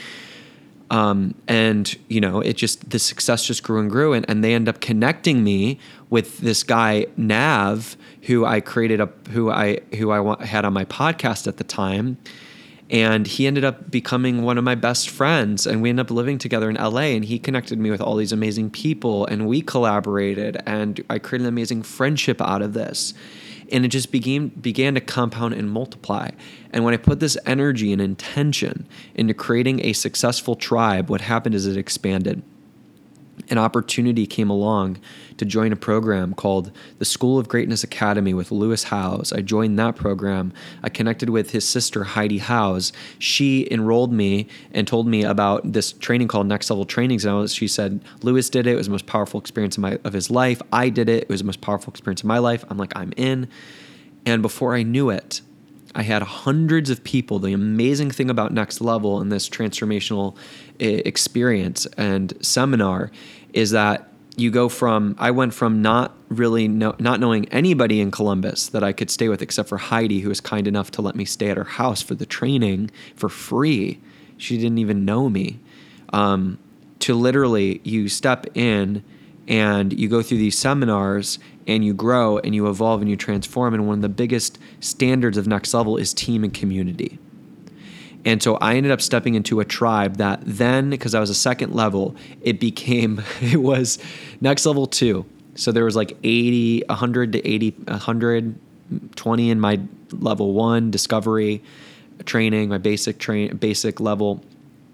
Um, 0.91 1.35
and 1.49 1.97
you 2.09 2.21
know, 2.21 2.41
it 2.41 2.53
just 2.53 2.91
the 2.91 3.01
success 3.01 3.45
just 3.45 3.65
grew 3.65 3.81
and 3.81 3.91
grew, 3.91 4.13
and, 4.13 4.25
and 4.29 4.45
they 4.45 4.55
end 4.55 4.69
up 4.69 4.81
connecting 4.81 5.43
me 5.43 5.81
with 6.09 6.39
this 6.39 6.63
guy 6.63 7.07
Nav, 7.17 7.97
who 8.23 8.45
I 8.45 8.61
created 8.61 9.01
a 9.01 9.09
who 9.31 9.51
I 9.51 9.81
who 9.97 10.13
I 10.13 10.45
had 10.45 10.65
on 10.65 10.73
my 10.73 10.85
podcast 10.85 11.49
at 11.49 11.57
the 11.57 11.65
time, 11.65 12.17
and 12.91 13.27
he 13.27 13.49
ended 13.49 13.65
up 13.65 13.91
becoming 13.91 14.43
one 14.43 14.57
of 14.57 14.63
my 14.63 14.77
best 14.77 15.09
friends 15.09 15.67
and 15.67 15.83
we 15.83 15.89
ended 15.89 16.07
up 16.07 16.11
living 16.11 16.39
together 16.39 16.69
in 16.69 16.77
LA 16.77 17.17
and 17.17 17.25
he 17.25 17.39
connected 17.39 17.79
me 17.79 17.91
with 17.91 18.01
all 18.01 18.15
these 18.15 18.31
amazing 18.31 18.71
people 18.71 19.27
and 19.27 19.49
we 19.49 19.63
collaborated 19.63 20.63
and 20.67 21.03
I 21.09 21.19
created 21.19 21.47
an 21.47 21.49
amazing 21.49 21.83
friendship 21.83 22.43
out 22.43 22.61
of 22.61 22.75
this 22.75 23.15
and 23.71 23.85
it 23.85 23.89
just 23.89 24.11
began 24.13 24.49
began 24.49 24.95
to 24.95 25.01
compound 25.01 25.55
and 25.55 25.71
multiply. 25.71 26.31
And 26.73 26.85
when 26.85 26.95
I 26.95 26.97
put 26.97 27.21
this 27.21 27.37
energy 27.47 27.93
and 27.93 28.01
intention 28.01 28.87
into 29.15 29.35
creating 29.35 29.85
a 29.85 29.93
successful 29.93 30.57
tribe, 30.57 31.11
what 31.11 31.21
happened 31.21 31.55
is 31.55 31.67
it 31.67 31.77
expanded. 31.77 32.43
An 33.51 33.59
opportunity 33.59 34.27
came 34.27 34.49
along 34.51 34.99
to 35.37 35.45
join 35.45 35.73
a 35.73 35.77
program 35.77 36.35
called 36.35 36.71
the 36.99 37.05
School 37.05 37.39
of 37.39 37.49
Greatness 37.49 37.85
Academy 37.85 38.33
with 38.33 38.51
Lewis 38.51 38.85
Howes. 38.85 39.33
I 39.33 39.41
joined 39.43 39.79
that 39.79 39.97
program. 39.97 40.53
I 40.83 40.89
connected 40.89 41.31
with 41.31 41.51
his 41.51 41.67
sister, 41.67 42.05
Heidi 42.05 42.39
Howes. 42.39 42.93
She 43.19 43.69
enrolled 43.71 44.13
me 44.13 44.49
and 44.73 44.87
told 44.87 45.07
me 45.07 45.25
about 45.25 45.73
this 45.73 45.93
training 45.93 46.29
called 46.29 46.47
Next 46.47 46.71
Level 46.71 46.85
Trainings. 46.85 47.25
And 47.25 47.51
she 47.51 47.69
said, 47.69 48.01
Lewis 48.23 48.49
did 48.49 48.67
it. 48.67 48.73
It 48.73 48.77
was 48.77 48.87
the 48.87 48.93
most 48.93 49.07
powerful 49.07 49.41
experience 49.41 49.77
of, 49.77 49.83
my, 49.83 49.99
of 50.05 50.13
his 50.13 50.31
life. 50.31 50.63
I 50.73 50.89
did 50.89 51.09
it. 51.09 51.25
It 51.25 51.29
was 51.29 51.41
the 51.41 51.47
most 51.47 51.61
powerful 51.61 51.91
experience 51.93 52.23
of 52.23 52.27
my 52.27 52.39
life. 52.39 52.65
I'm 52.71 52.79
like, 52.79 52.93
I'm 52.97 53.13
in. 53.17 53.49
And 54.27 54.41
before 54.41 54.75
I 54.75 54.83
knew 54.83 55.11
it, 55.11 55.43
I 55.95 56.03
had 56.03 56.23
hundreds 56.23 56.91
of 56.91 57.05
people. 57.05 57.39
The 57.39 57.53
amazing 57.53 58.11
thing 58.11 58.29
about 58.29 58.53
Next 58.53 58.81
Level 58.81 59.21
and 59.21 59.31
this 59.31 59.49
transformational 59.49 60.37
experience 60.79 61.87
and 61.97 62.35
seminar 62.41 63.11
is 63.53 63.71
that 63.71 64.09
you 64.37 64.51
go 64.51 64.69
from 64.69 65.15
I 65.19 65.31
went 65.31 65.55
from 65.55 65.81
not 65.81 66.13
really 66.29 66.67
know, 66.67 66.97
not 66.99 67.21
knowing 67.21 67.49
anybody 67.51 68.01
in 68.01 68.11
Columbus 68.11 68.69
that 68.69 68.83
I 68.83 68.93
could 68.93 69.11
stay 69.11 69.29
with 69.29 69.43
except 69.43 69.69
for 69.69 69.79
Heidi 69.79 70.21
who 70.21 70.29
was 70.29 70.41
kind 70.41 70.67
enough 70.67 70.91
to 70.93 71.03
let 71.03 71.15
me 71.15 71.25
stay 71.25 71.51
at 71.51 71.57
her 71.57 71.65
house 71.65 72.03
for 72.03 72.15
the 72.15 72.27
training 72.27 72.91
for 73.15 73.29
free. 73.29 74.01
She 74.37 74.57
didn't 74.57 74.79
even 74.79 75.05
know 75.05 75.29
me. 75.29 75.61
Um, 76.13 76.59
to 77.01 77.15
literally 77.15 77.81
you 77.85 78.09
step 78.09 78.47
in 78.55 79.05
and 79.47 79.93
you 79.93 80.09
go 80.09 80.23
through 80.23 80.39
these 80.39 80.57
seminars 80.57 81.39
and 81.67 81.85
you 81.85 81.93
grow 81.93 82.39
and 82.39 82.55
you 82.55 82.69
evolve 82.69 83.01
and 83.01 83.11
you 83.11 83.17
transform. 83.17 83.75
And 83.75 83.87
one 83.87 83.99
of 83.99 84.03
the 84.03 84.09
biggest 84.09 84.59
standards 84.81 85.37
of 85.37 85.47
next 85.47 85.75
level 85.75 85.97
is 85.97 86.15
team 86.15 86.45
and 86.45 86.53
community. 86.53 87.19
And 88.25 88.43
so 88.43 88.57
I 88.57 88.77
ended 88.77 88.91
up 88.91 89.03
stepping 89.03 89.35
into 89.35 89.61
a 89.61 89.65
tribe 89.65 90.17
that 90.17 90.41
then, 90.45 90.91
because 90.91 91.15
I 91.15 91.21
was 91.21 91.31
a 91.31 91.35
second 91.35 91.75
level, 91.75 92.17
it 92.41 92.59
became, 92.59 93.23
it 93.41 93.59
was 93.59 93.99
next 94.41 94.65
level 94.67 94.87
two. 94.87 95.27
So 95.57 95.73
there 95.73 95.85
was 95.85 95.95
like 95.95 96.17
80, 96.25 96.85
100 96.89 97.33
to 97.33 97.47
80, 97.47 97.71
120 97.87 99.51
in 99.51 99.61
my 99.61 99.81
level 100.11 100.53
one 100.53 100.91
discovery 100.91 101.63
training, 102.25 102.69
my 102.69 102.79
basic 102.79 103.19
train, 103.19 103.57
basic 103.57 104.01
level, 104.01 104.43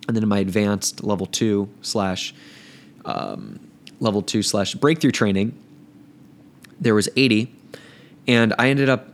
and 0.09 0.17
then 0.17 0.23
in 0.23 0.29
my 0.29 0.39
advanced 0.39 1.05
level 1.05 1.27
two 1.27 1.69
slash 1.83 2.35
um, 3.05 3.61
level 4.01 4.23
two 4.23 4.43
slash 4.43 4.75
breakthrough 4.75 5.13
training, 5.13 5.57
there 6.81 6.95
was 6.95 7.09
80. 7.17 7.55
And 8.27 8.55
I 8.59 8.69
ended 8.71 8.89
up 8.89 9.09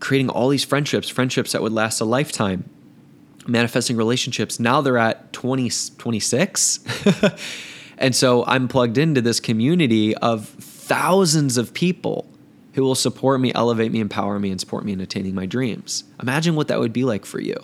creating 0.00 0.30
all 0.30 0.48
these 0.48 0.64
friendships, 0.64 1.08
friendships 1.08 1.52
that 1.52 1.62
would 1.62 1.72
last 1.72 2.00
a 2.00 2.04
lifetime, 2.04 2.68
manifesting 3.48 3.96
relationships. 3.96 4.60
Now 4.60 4.80
they're 4.80 4.98
at 4.98 5.32
20, 5.32 5.70
26. 5.98 6.80
and 7.98 8.14
so 8.14 8.44
I'm 8.46 8.68
plugged 8.68 8.98
into 8.98 9.20
this 9.20 9.40
community 9.40 10.14
of 10.16 10.48
thousands 10.48 11.56
of 11.56 11.74
people 11.74 12.28
who 12.74 12.82
will 12.82 12.94
support 12.94 13.40
me, 13.40 13.52
elevate 13.54 13.90
me, 13.90 14.00
empower 14.00 14.38
me, 14.38 14.50
and 14.50 14.60
support 14.60 14.84
me 14.84 14.92
in 14.92 15.00
attaining 15.00 15.34
my 15.34 15.46
dreams. 15.46 16.04
Imagine 16.22 16.54
what 16.54 16.68
that 16.68 16.78
would 16.78 16.92
be 16.92 17.04
like 17.04 17.24
for 17.24 17.40
you 17.40 17.56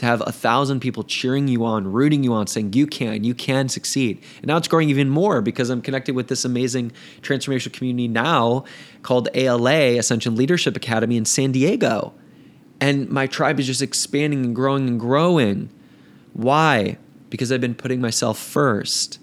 to 0.00 0.06
have 0.06 0.22
a 0.26 0.32
thousand 0.32 0.80
people 0.80 1.04
cheering 1.04 1.46
you 1.46 1.62
on, 1.66 1.86
rooting 1.86 2.24
you 2.24 2.32
on, 2.32 2.46
saying 2.46 2.72
you 2.72 2.86
can, 2.86 3.22
you 3.22 3.34
can 3.34 3.68
succeed. 3.68 4.18
And 4.38 4.46
now 4.46 4.56
it's 4.56 4.66
growing 4.66 4.88
even 4.88 5.10
more 5.10 5.42
because 5.42 5.68
I'm 5.68 5.82
connected 5.82 6.14
with 6.14 6.28
this 6.28 6.42
amazing 6.46 6.92
transformational 7.20 7.74
community 7.74 8.08
now 8.08 8.64
called 9.02 9.28
ALA, 9.34 9.98
Ascension 9.98 10.36
Leadership 10.36 10.74
Academy 10.74 11.18
in 11.18 11.26
San 11.26 11.52
Diego. 11.52 12.14
And 12.80 13.10
my 13.10 13.26
tribe 13.26 13.60
is 13.60 13.66
just 13.66 13.82
expanding 13.82 14.44
and 14.44 14.56
growing 14.56 14.88
and 14.88 14.98
growing. 14.98 15.70
Why? 16.32 16.96
Because 17.28 17.52
I've 17.52 17.60
been 17.60 17.74
putting 17.74 18.00
myself 18.00 18.38
first. 18.38 19.18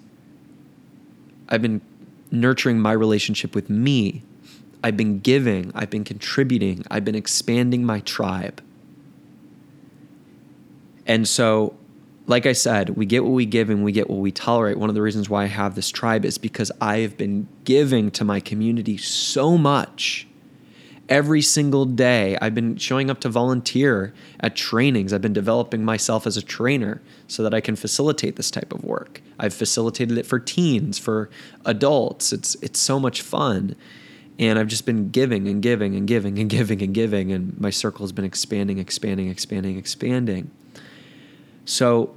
I've 1.48 1.62
been 1.62 1.80
nurturing 2.30 2.78
my 2.78 2.92
relationship 2.92 3.54
with 3.54 3.68
me. 3.68 4.22
I've 4.84 4.96
been 4.96 5.18
giving, 5.18 5.72
I've 5.74 5.90
been 5.90 6.04
contributing, 6.04 6.84
I've 6.90 7.04
been 7.04 7.16
expanding 7.16 7.84
my 7.84 8.00
tribe. 8.00 8.62
And 11.04 11.26
so, 11.26 11.74
like 12.26 12.46
I 12.46 12.52
said, 12.52 12.90
we 12.90 13.06
get 13.06 13.24
what 13.24 13.32
we 13.32 13.46
give 13.46 13.70
and 13.70 13.82
we 13.82 13.90
get 13.90 14.08
what 14.08 14.20
we 14.20 14.30
tolerate. 14.30 14.78
One 14.78 14.88
of 14.88 14.94
the 14.94 15.02
reasons 15.02 15.28
why 15.28 15.44
I 15.44 15.46
have 15.46 15.74
this 15.74 15.90
tribe 15.90 16.24
is 16.24 16.38
because 16.38 16.70
I 16.80 16.98
have 16.98 17.16
been 17.16 17.48
giving 17.64 18.10
to 18.12 18.24
my 18.24 18.38
community 18.38 18.98
so 18.98 19.58
much. 19.58 20.27
Every 21.08 21.40
single 21.40 21.86
day, 21.86 22.36
I've 22.42 22.54
been 22.54 22.76
showing 22.76 23.08
up 23.08 23.20
to 23.20 23.30
volunteer 23.30 24.12
at 24.40 24.54
trainings. 24.54 25.12
I've 25.12 25.22
been 25.22 25.32
developing 25.32 25.82
myself 25.82 26.26
as 26.26 26.36
a 26.36 26.42
trainer 26.42 27.00
so 27.26 27.42
that 27.42 27.54
I 27.54 27.62
can 27.62 27.76
facilitate 27.76 28.36
this 28.36 28.50
type 28.50 28.74
of 28.74 28.84
work. 28.84 29.22
I've 29.38 29.54
facilitated 29.54 30.18
it 30.18 30.26
for 30.26 30.38
teens, 30.38 30.98
for 30.98 31.30
adults. 31.64 32.32
It's 32.32 32.56
it's 32.56 32.78
so 32.78 33.00
much 33.00 33.22
fun. 33.22 33.74
And 34.38 34.58
I've 34.58 34.68
just 34.68 34.84
been 34.84 35.08
giving 35.08 35.48
and 35.48 35.62
giving 35.62 35.96
and 35.96 36.06
giving 36.06 36.38
and 36.38 36.48
giving 36.48 36.82
and 36.82 36.94
giving 36.94 37.32
and 37.32 37.58
my 37.58 37.70
circle 37.70 38.04
has 38.04 38.12
been 38.12 38.26
expanding, 38.26 38.78
expanding, 38.78 39.28
expanding, 39.30 39.78
expanding. 39.78 40.50
So 41.64 42.14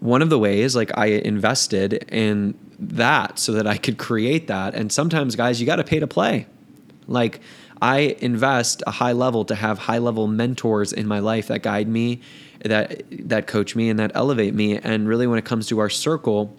one 0.00 0.22
of 0.22 0.30
the 0.30 0.38
ways 0.38 0.74
like 0.74 0.90
I 0.96 1.06
invested 1.06 2.04
in 2.10 2.54
that 2.78 3.38
so 3.38 3.52
that 3.52 3.66
I 3.66 3.76
could 3.76 3.98
create 3.98 4.48
that. 4.48 4.74
And 4.74 4.90
sometimes 4.90 5.36
guys, 5.36 5.60
you 5.60 5.66
got 5.66 5.76
to 5.76 5.84
pay 5.84 6.00
to 6.00 6.06
play. 6.06 6.46
Like 7.06 7.40
I 7.80 8.16
invest 8.20 8.82
a 8.86 8.92
high 8.92 9.12
level 9.12 9.44
to 9.46 9.54
have 9.54 9.78
high 9.78 9.98
level 9.98 10.26
mentors 10.26 10.92
in 10.92 11.06
my 11.06 11.18
life 11.18 11.48
that 11.48 11.62
guide 11.62 11.88
me, 11.88 12.20
that 12.64 13.02
that 13.28 13.46
coach 13.46 13.74
me 13.74 13.90
and 13.90 13.98
that 13.98 14.12
elevate 14.14 14.54
me. 14.54 14.78
And 14.78 15.08
really 15.08 15.26
when 15.26 15.38
it 15.38 15.44
comes 15.44 15.66
to 15.68 15.78
our 15.80 15.90
circle, 15.90 16.54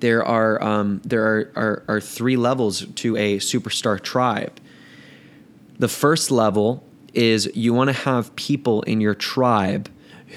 there 0.00 0.24
are 0.24 0.62
um, 0.62 1.00
there 1.04 1.24
are, 1.24 1.52
are, 1.56 1.82
are 1.88 2.00
three 2.00 2.36
levels 2.36 2.86
to 2.86 3.16
a 3.16 3.38
superstar 3.38 4.00
tribe. 4.00 4.60
The 5.78 5.88
first 5.88 6.30
level 6.30 6.84
is 7.14 7.50
you 7.54 7.72
want 7.72 7.88
to 7.88 7.94
have 7.94 8.34
people 8.36 8.82
in 8.82 9.00
your 9.00 9.14
tribe 9.14 9.88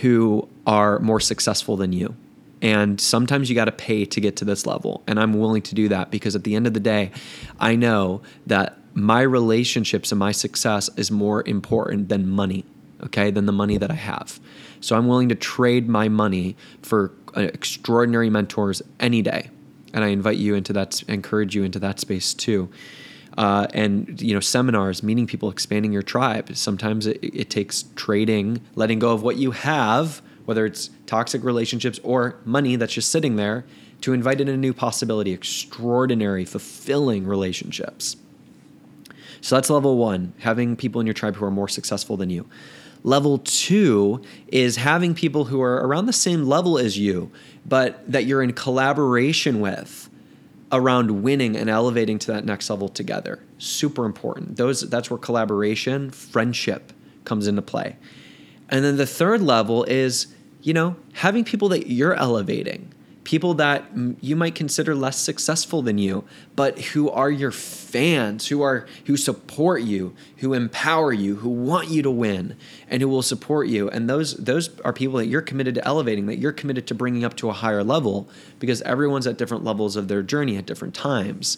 who 0.01 0.47
are 0.67 0.99
more 0.99 1.19
successful 1.19 1.77
than 1.77 1.93
you. 1.93 2.15
And 2.61 2.99
sometimes 2.99 3.49
you 3.49 3.55
got 3.55 3.65
to 3.65 3.71
pay 3.71 4.05
to 4.05 4.21
get 4.21 4.37
to 4.37 4.45
this 4.45 4.65
level. 4.65 5.03
And 5.07 5.19
I'm 5.19 5.33
willing 5.33 5.61
to 5.63 5.75
do 5.75 5.89
that 5.89 6.09
because 6.09 6.35
at 6.35 6.43
the 6.43 6.55
end 6.55 6.67
of 6.67 6.73
the 6.73 6.79
day, 6.79 7.11
I 7.59 7.75
know 7.75 8.21
that 8.47 8.77
my 8.95 9.21
relationships 9.21 10.11
and 10.11 10.17
my 10.17 10.31
success 10.31 10.89
is 10.95 11.11
more 11.11 11.47
important 11.47 12.07
than 12.07 12.27
money, 12.27 12.63
okay, 13.03 13.29
than 13.29 13.45
the 13.45 13.51
money 13.51 13.77
that 13.77 13.91
I 13.91 13.95
have. 13.95 14.39
So 14.79 14.95
I'm 14.95 15.07
willing 15.07 15.29
to 15.29 15.35
trade 15.35 15.89
my 15.89 16.07
money 16.07 16.55
for 16.81 17.11
uh, 17.35 17.41
extraordinary 17.41 18.29
mentors 18.29 18.81
any 18.99 19.21
day. 19.21 19.49
And 19.93 20.03
I 20.03 20.07
invite 20.07 20.37
you 20.37 20.55
into 20.55 20.73
that, 20.73 21.03
encourage 21.09 21.55
you 21.55 21.63
into 21.63 21.79
that 21.79 21.99
space 21.99 22.33
too. 22.33 22.69
Uh, 23.37 23.67
and 23.73 24.21
you 24.21 24.33
know 24.33 24.39
seminars 24.39 25.03
meeting 25.03 25.27
people 25.27 25.49
expanding 25.49 25.91
your 25.91 26.01
tribe 26.01 26.55
sometimes 26.55 27.05
it, 27.05 27.19
it 27.21 27.49
takes 27.49 27.83
trading 27.97 28.61
letting 28.75 28.97
go 28.97 29.11
of 29.11 29.23
what 29.23 29.35
you 29.35 29.51
have 29.51 30.21
whether 30.45 30.65
it's 30.65 30.89
toxic 31.05 31.43
relationships 31.43 31.99
or 32.01 32.37
money 32.45 32.77
that's 32.77 32.93
just 32.93 33.11
sitting 33.11 33.35
there 33.35 33.65
to 33.99 34.13
invite 34.13 34.39
in 34.39 34.47
a 34.47 34.55
new 34.55 34.73
possibility 34.73 35.33
extraordinary 35.33 36.45
fulfilling 36.45 37.27
relationships 37.27 38.15
so 39.45 39.55
that's 39.55 39.69
level 39.69 39.97
one 39.97 40.33
having 40.39 40.75
people 40.75 40.99
in 41.01 41.07
your 41.07 41.13
tribe 41.13 41.35
who 41.35 41.45
are 41.45 41.51
more 41.51 41.67
successful 41.67 42.17
than 42.17 42.29
you 42.29 42.47
level 43.03 43.37
two 43.39 44.21
is 44.47 44.77
having 44.77 45.13
people 45.13 45.45
who 45.45 45.61
are 45.61 45.85
around 45.87 46.05
the 46.05 46.13
same 46.13 46.45
level 46.45 46.77
as 46.77 46.97
you 46.97 47.31
but 47.65 48.09
that 48.11 48.25
you're 48.25 48.41
in 48.41 48.53
collaboration 48.53 49.59
with 49.59 50.09
around 50.71 51.23
winning 51.23 51.55
and 51.55 51.69
elevating 51.69 52.19
to 52.19 52.31
that 52.31 52.45
next 52.45 52.69
level 52.69 52.89
together. 52.89 53.39
Super 53.57 54.05
important. 54.05 54.57
Those 54.57 54.81
that's 54.81 55.09
where 55.09 55.17
collaboration, 55.17 56.11
friendship 56.11 56.91
comes 57.23 57.47
into 57.47 57.61
play. 57.61 57.95
And 58.69 58.83
then 58.83 58.97
the 58.97 59.05
third 59.05 59.41
level 59.41 59.83
is, 59.83 60.27
you 60.61 60.73
know, 60.73 60.95
having 61.13 61.43
people 61.43 61.69
that 61.69 61.87
you're 61.87 62.13
elevating 62.13 62.91
people 63.25 63.55
that 63.55 63.83
you 64.21 64.35
might 64.35 64.55
consider 64.55 64.95
less 64.95 65.17
successful 65.17 65.81
than 65.81 65.97
you, 65.97 66.23
but 66.55 66.79
who 66.79 67.09
are 67.09 67.29
your 67.29 67.51
fans, 67.51 68.47
who 68.47 68.61
are 68.61 68.87
who 69.05 69.17
support 69.17 69.81
you, 69.81 70.15
who 70.37 70.53
empower 70.53 71.11
you, 71.11 71.35
who 71.35 71.49
want 71.49 71.89
you 71.89 72.01
to 72.01 72.11
win, 72.11 72.55
and 72.87 73.01
who 73.01 73.09
will 73.09 73.21
support 73.21 73.67
you. 73.67 73.89
And 73.89 74.09
those 74.09 74.35
those 74.35 74.79
are 74.81 74.93
people 74.93 75.17
that 75.17 75.25
you're 75.25 75.41
committed 75.41 75.75
to 75.75 75.85
elevating, 75.85 76.27
that 76.27 76.37
you're 76.37 76.53
committed 76.53 76.87
to 76.87 76.95
bringing 76.95 77.25
up 77.25 77.35
to 77.37 77.49
a 77.49 77.53
higher 77.53 77.83
level, 77.83 78.29
because 78.59 78.81
everyone's 78.83 79.27
at 79.27 79.37
different 79.37 79.65
levels 79.65 79.97
of 79.97 80.07
their 80.07 80.23
journey 80.23 80.55
at 80.55 80.65
different 80.65 80.93
times. 80.93 81.57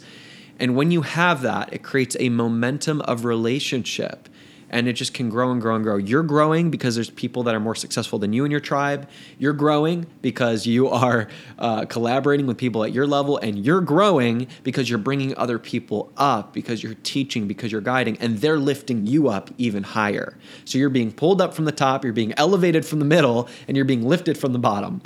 And 0.60 0.76
when 0.76 0.90
you 0.90 1.04
have 1.04 1.42
that, 1.44 1.72
it 1.72 1.84
creates 1.84 2.18
a 2.20 2.30
momentum 2.30 3.02
of 3.02 3.26
relationship 3.26 4.28
and 4.70 4.88
it 4.88 4.94
just 4.94 5.14
can 5.14 5.30
grow 5.30 5.52
and 5.52 5.62
grow 5.62 5.76
and 5.76 5.84
grow. 5.84 5.98
You're 5.98 6.24
growing 6.24 6.70
because 6.70 6.96
there's 6.96 7.10
people 7.10 7.44
that 7.44 7.56
are 7.56 7.60
more 7.60 7.76
successful 7.76 8.20
than 8.20 8.34
you 8.34 8.46
in 8.46 8.52
your 8.52 8.60
tribe. 8.60 9.10
You're 9.40 9.54
growing 9.54 10.08
because 10.22 10.66
you 10.66 10.90
are 10.90 11.28
uh, 11.58 11.86
collaborating 11.86 12.48
with 12.48 12.58
people 12.58 12.84
at 12.84 12.92
your 12.92 13.08
level, 13.08 13.38
and 13.38 13.66
you're 13.66 13.82
growing 13.82 14.48
because 14.64 14.90
you're 14.90 15.00
bringing 15.00 15.38
other 15.38 15.60
people 15.60 16.12
up, 16.18 16.54
because 16.54 16.84
you're 16.84 16.96
teaching, 17.04 17.48
because 17.48 17.72
you're 17.72 17.82
guiding, 17.82 18.18
and 18.18 18.40
they're 18.40 18.60
lifting 18.60 19.08
you 19.08 19.30
up 19.30 19.50
even 19.58 19.84
higher. 19.84 20.38
So 20.66 20.78
you're 20.78 20.90
being 20.90 21.12
pulled 21.12 21.42
up 21.42 21.54
from 21.54 21.66
the 21.66 21.72
top, 21.72 22.04
you're 22.04 22.14
being 22.14 22.34
elevated 22.38 22.86
from 22.86 23.00
the 23.00 23.06
middle, 23.06 23.48
and 23.68 23.78
you're 23.78 23.86
being 23.86 24.08
lifted 24.08 24.38
from 24.38 24.54
the 24.54 24.60
bottom. 24.60 25.02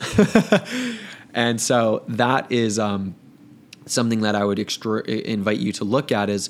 and 1.34 1.62
so 1.62 2.04
that 2.08 2.52
is 2.52 2.80
um, 2.80 3.16
something 3.86 4.22
that 4.22 4.36
I 4.36 4.44
would 4.44 4.60
extra- 4.60 5.04
invite 5.04 5.60
you 5.60 5.72
to 5.74 5.84
look 5.84 6.12
at 6.12 6.30
is 6.30 6.50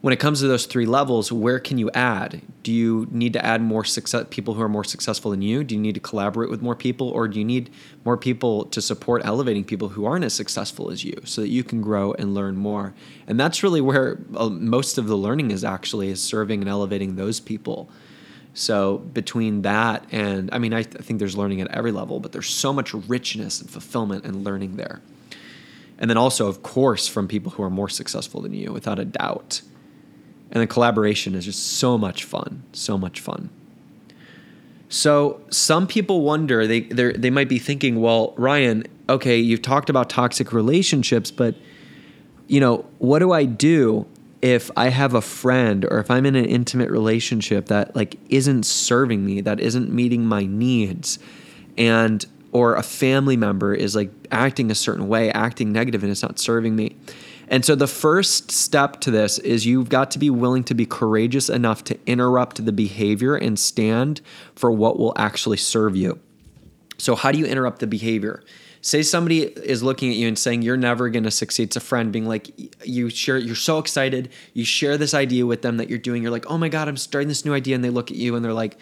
when 0.00 0.12
it 0.12 0.20
comes 0.20 0.40
to 0.40 0.46
those 0.46 0.66
three 0.66 0.86
levels, 0.86 1.32
where 1.32 1.58
can 1.58 1.76
you 1.76 1.90
add? 1.90 2.40
Do 2.62 2.72
you 2.72 3.08
need 3.10 3.32
to 3.32 3.44
add 3.44 3.60
more 3.60 3.84
success 3.84 4.26
people 4.30 4.54
who 4.54 4.62
are 4.62 4.68
more 4.68 4.84
successful 4.84 5.32
than 5.32 5.42
you? 5.42 5.64
Do 5.64 5.74
you 5.74 5.80
need 5.80 5.94
to 5.94 6.00
collaborate 6.00 6.50
with 6.50 6.62
more 6.62 6.76
people 6.76 7.08
or 7.08 7.26
do 7.26 7.38
you 7.38 7.44
need 7.44 7.70
more 8.04 8.16
people 8.16 8.66
to 8.66 8.80
support 8.80 9.22
elevating 9.24 9.64
people 9.64 9.88
who 9.88 10.04
aren't 10.06 10.24
as 10.24 10.34
successful 10.34 10.90
as 10.90 11.02
you 11.02 11.20
so 11.24 11.40
that 11.40 11.48
you 11.48 11.64
can 11.64 11.80
grow 11.80 12.12
and 12.12 12.32
learn 12.32 12.56
more? 12.56 12.94
And 13.26 13.40
that's 13.40 13.64
really 13.64 13.80
where 13.80 14.20
uh, 14.36 14.48
most 14.48 14.98
of 14.98 15.08
the 15.08 15.16
learning 15.16 15.50
is 15.50 15.64
actually 15.64 16.08
is 16.08 16.22
serving 16.22 16.60
and 16.60 16.68
elevating 16.68 17.16
those 17.16 17.40
people. 17.40 17.90
So 18.54 18.98
between 18.98 19.62
that 19.62 20.06
and 20.12 20.48
I 20.52 20.58
mean 20.58 20.74
I, 20.74 20.84
th- 20.84 20.96
I 20.96 21.02
think 21.02 21.18
there's 21.18 21.36
learning 21.36 21.60
at 21.60 21.68
every 21.72 21.90
level, 21.90 22.20
but 22.20 22.30
there's 22.30 22.48
so 22.48 22.72
much 22.72 22.94
richness 22.94 23.60
and 23.60 23.68
fulfillment 23.68 24.24
and 24.24 24.44
learning 24.44 24.76
there. 24.76 25.00
And 25.98 26.08
then 26.08 26.16
also 26.16 26.46
of 26.46 26.62
course 26.62 27.08
from 27.08 27.26
people 27.26 27.50
who 27.52 27.64
are 27.64 27.70
more 27.70 27.88
successful 27.88 28.42
than 28.42 28.54
you 28.54 28.72
without 28.72 29.00
a 29.00 29.04
doubt 29.04 29.62
and 30.50 30.62
the 30.62 30.66
collaboration 30.66 31.34
is 31.34 31.44
just 31.44 31.78
so 31.78 31.98
much 31.98 32.24
fun, 32.24 32.62
so 32.72 32.96
much 32.96 33.20
fun. 33.20 33.50
So 34.88 35.40
some 35.50 35.86
people 35.86 36.22
wonder 36.22 36.66
they 36.66 36.80
they 36.80 37.30
might 37.30 37.48
be 37.48 37.58
thinking, 37.58 38.00
well, 38.00 38.34
Ryan, 38.36 38.84
okay, 39.08 39.38
you've 39.38 39.62
talked 39.62 39.90
about 39.90 40.08
toxic 40.08 40.52
relationships, 40.52 41.30
but 41.30 41.54
you 42.46 42.60
know, 42.60 42.86
what 42.98 43.18
do 43.18 43.32
I 43.32 43.44
do 43.44 44.06
if 44.40 44.70
I 44.76 44.88
have 44.88 45.14
a 45.14 45.20
friend 45.20 45.84
or 45.84 45.98
if 45.98 46.10
I'm 46.10 46.24
in 46.24 46.36
an 46.36 46.46
intimate 46.46 46.90
relationship 46.90 47.66
that 47.66 47.94
like 47.94 48.16
isn't 48.30 48.64
serving 48.64 49.24
me, 49.24 49.40
that 49.42 49.60
isn't 49.60 49.92
meeting 49.92 50.24
my 50.24 50.46
needs, 50.46 51.18
and 51.76 52.24
or 52.52 52.74
a 52.76 52.82
family 52.82 53.36
member 53.36 53.74
is 53.74 53.94
like 53.94 54.10
acting 54.30 54.70
a 54.70 54.74
certain 54.74 55.08
way, 55.08 55.30
acting 55.32 55.70
negative, 55.70 56.02
and 56.02 56.10
it's 56.10 56.22
not 56.22 56.38
serving 56.38 56.74
me. 56.74 56.96
And 57.50 57.64
so 57.64 57.74
the 57.74 57.86
first 57.86 58.50
step 58.50 59.00
to 59.00 59.10
this 59.10 59.38
is 59.38 59.66
you've 59.66 59.88
got 59.88 60.10
to 60.12 60.18
be 60.18 60.30
willing 60.30 60.64
to 60.64 60.74
be 60.74 60.86
courageous 60.86 61.48
enough 61.48 61.82
to 61.84 61.98
interrupt 62.06 62.64
the 62.64 62.72
behavior 62.72 63.34
and 63.34 63.58
stand 63.58 64.20
for 64.54 64.70
what 64.70 64.98
will 64.98 65.14
actually 65.16 65.56
serve 65.56 65.96
you. 65.96 66.20
So, 66.98 67.14
how 67.14 67.32
do 67.32 67.38
you 67.38 67.46
interrupt 67.46 67.78
the 67.78 67.86
behavior? 67.86 68.42
Say 68.80 69.02
somebody 69.02 69.42
is 69.42 69.82
looking 69.82 70.10
at 70.10 70.16
you 70.16 70.28
and 70.28 70.38
saying 70.38 70.62
you're 70.62 70.76
never 70.76 71.08
going 71.08 71.24
to 71.24 71.30
succeed. 71.30 71.64
It's 71.64 71.76
a 71.76 71.80
friend 71.80 72.12
being 72.12 72.26
like, 72.26 72.50
you 72.86 73.10
share, 73.10 73.36
you're 73.36 73.56
so 73.56 73.78
excited. 73.78 74.30
You 74.52 74.64
share 74.64 74.96
this 74.96 75.14
idea 75.14 75.46
with 75.46 75.62
them 75.62 75.78
that 75.78 75.88
you're 75.88 75.98
doing. 75.98 76.22
You're 76.22 76.30
like, 76.30 76.46
oh 76.48 76.58
my 76.58 76.68
God, 76.68 76.86
I'm 76.86 76.96
starting 76.96 77.28
this 77.28 77.44
new 77.44 77.54
idea. 77.54 77.74
And 77.74 77.84
they 77.84 77.90
look 77.90 78.10
at 78.10 78.16
you 78.16 78.36
and 78.36 78.44
they're 78.44 78.52
like, 78.52 78.78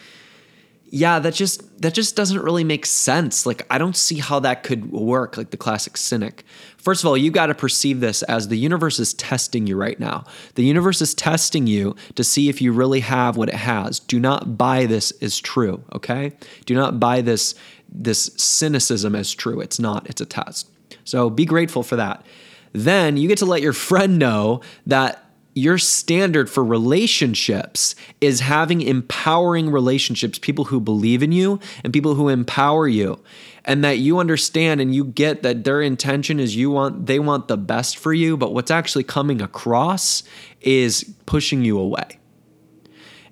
yeah, 0.88 1.18
that 1.18 1.34
just 1.34 1.82
that 1.82 1.94
just 1.94 2.14
doesn't 2.14 2.40
really 2.42 2.64
make 2.64 2.86
sense. 2.86 3.44
Like 3.44 3.66
I 3.70 3.78
don't 3.78 3.96
see 3.96 4.18
how 4.18 4.38
that 4.40 4.62
could 4.62 4.92
work, 4.92 5.36
like 5.36 5.50
the 5.50 5.56
classic 5.56 5.96
cynic. 5.96 6.44
First 6.76 7.02
of 7.02 7.08
all, 7.08 7.16
you 7.16 7.30
got 7.32 7.46
to 7.46 7.54
perceive 7.54 8.00
this 8.00 8.22
as 8.24 8.48
the 8.48 8.56
universe 8.56 9.00
is 9.00 9.12
testing 9.14 9.66
you 9.66 9.76
right 9.76 9.98
now. 9.98 10.24
The 10.54 10.64
universe 10.64 11.02
is 11.02 11.14
testing 11.14 11.66
you 11.66 11.96
to 12.14 12.22
see 12.22 12.48
if 12.48 12.62
you 12.62 12.72
really 12.72 13.00
have 13.00 13.36
what 13.36 13.48
it 13.48 13.56
has. 13.56 13.98
Do 13.98 14.20
not 14.20 14.56
buy 14.56 14.86
this 14.86 15.10
as 15.20 15.38
true, 15.40 15.82
okay? 15.92 16.32
Do 16.66 16.74
not 16.74 17.00
buy 17.00 17.20
this 17.20 17.54
this 17.88 18.30
cynicism 18.36 19.16
as 19.16 19.34
true. 19.34 19.60
It's 19.60 19.80
not. 19.80 20.08
It's 20.08 20.20
a 20.20 20.26
test. 20.26 20.70
So 21.04 21.30
be 21.30 21.44
grateful 21.44 21.82
for 21.82 21.96
that. 21.96 22.24
Then 22.72 23.16
you 23.16 23.26
get 23.26 23.38
to 23.38 23.46
let 23.46 23.62
your 23.62 23.72
friend 23.72 24.18
know 24.18 24.60
that 24.86 25.25
your 25.56 25.78
standard 25.78 26.50
for 26.50 26.62
relationships 26.62 27.94
is 28.20 28.40
having 28.40 28.82
empowering 28.82 29.70
relationships, 29.70 30.38
people 30.38 30.66
who 30.66 30.78
believe 30.78 31.22
in 31.22 31.32
you 31.32 31.58
and 31.82 31.94
people 31.94 32.14
who 32.14 32.28
empower 32.28 32.86
you. 32.86 33.18
And 33.64 33.82
that 33.82 33.96
you 33.96 34.18
understand 34.18 34.82
and 34.82 34.94
you 34.94 35.02
get 35.02 35.42
that 35.42 35.64
their 35.64 35.80
intention 35.80 36.38
is 36.38 36.54
you 36.54 36.70
want 36.70 37.06
they 37.06 37.18
want 37.18 37.48
the 37.48 37.56
best 37.56 37.96
for 37.96 38.12
you, 38.12 38.36
but 38.36 38.52
what's 38.52 38.70
actually 38.70 39.02
coming 39.04 39.40
across 39.40 40.22
is 40.60 41.04
pushing 41.24 41.64
you 41.64 41.78
away. 41.78 42.20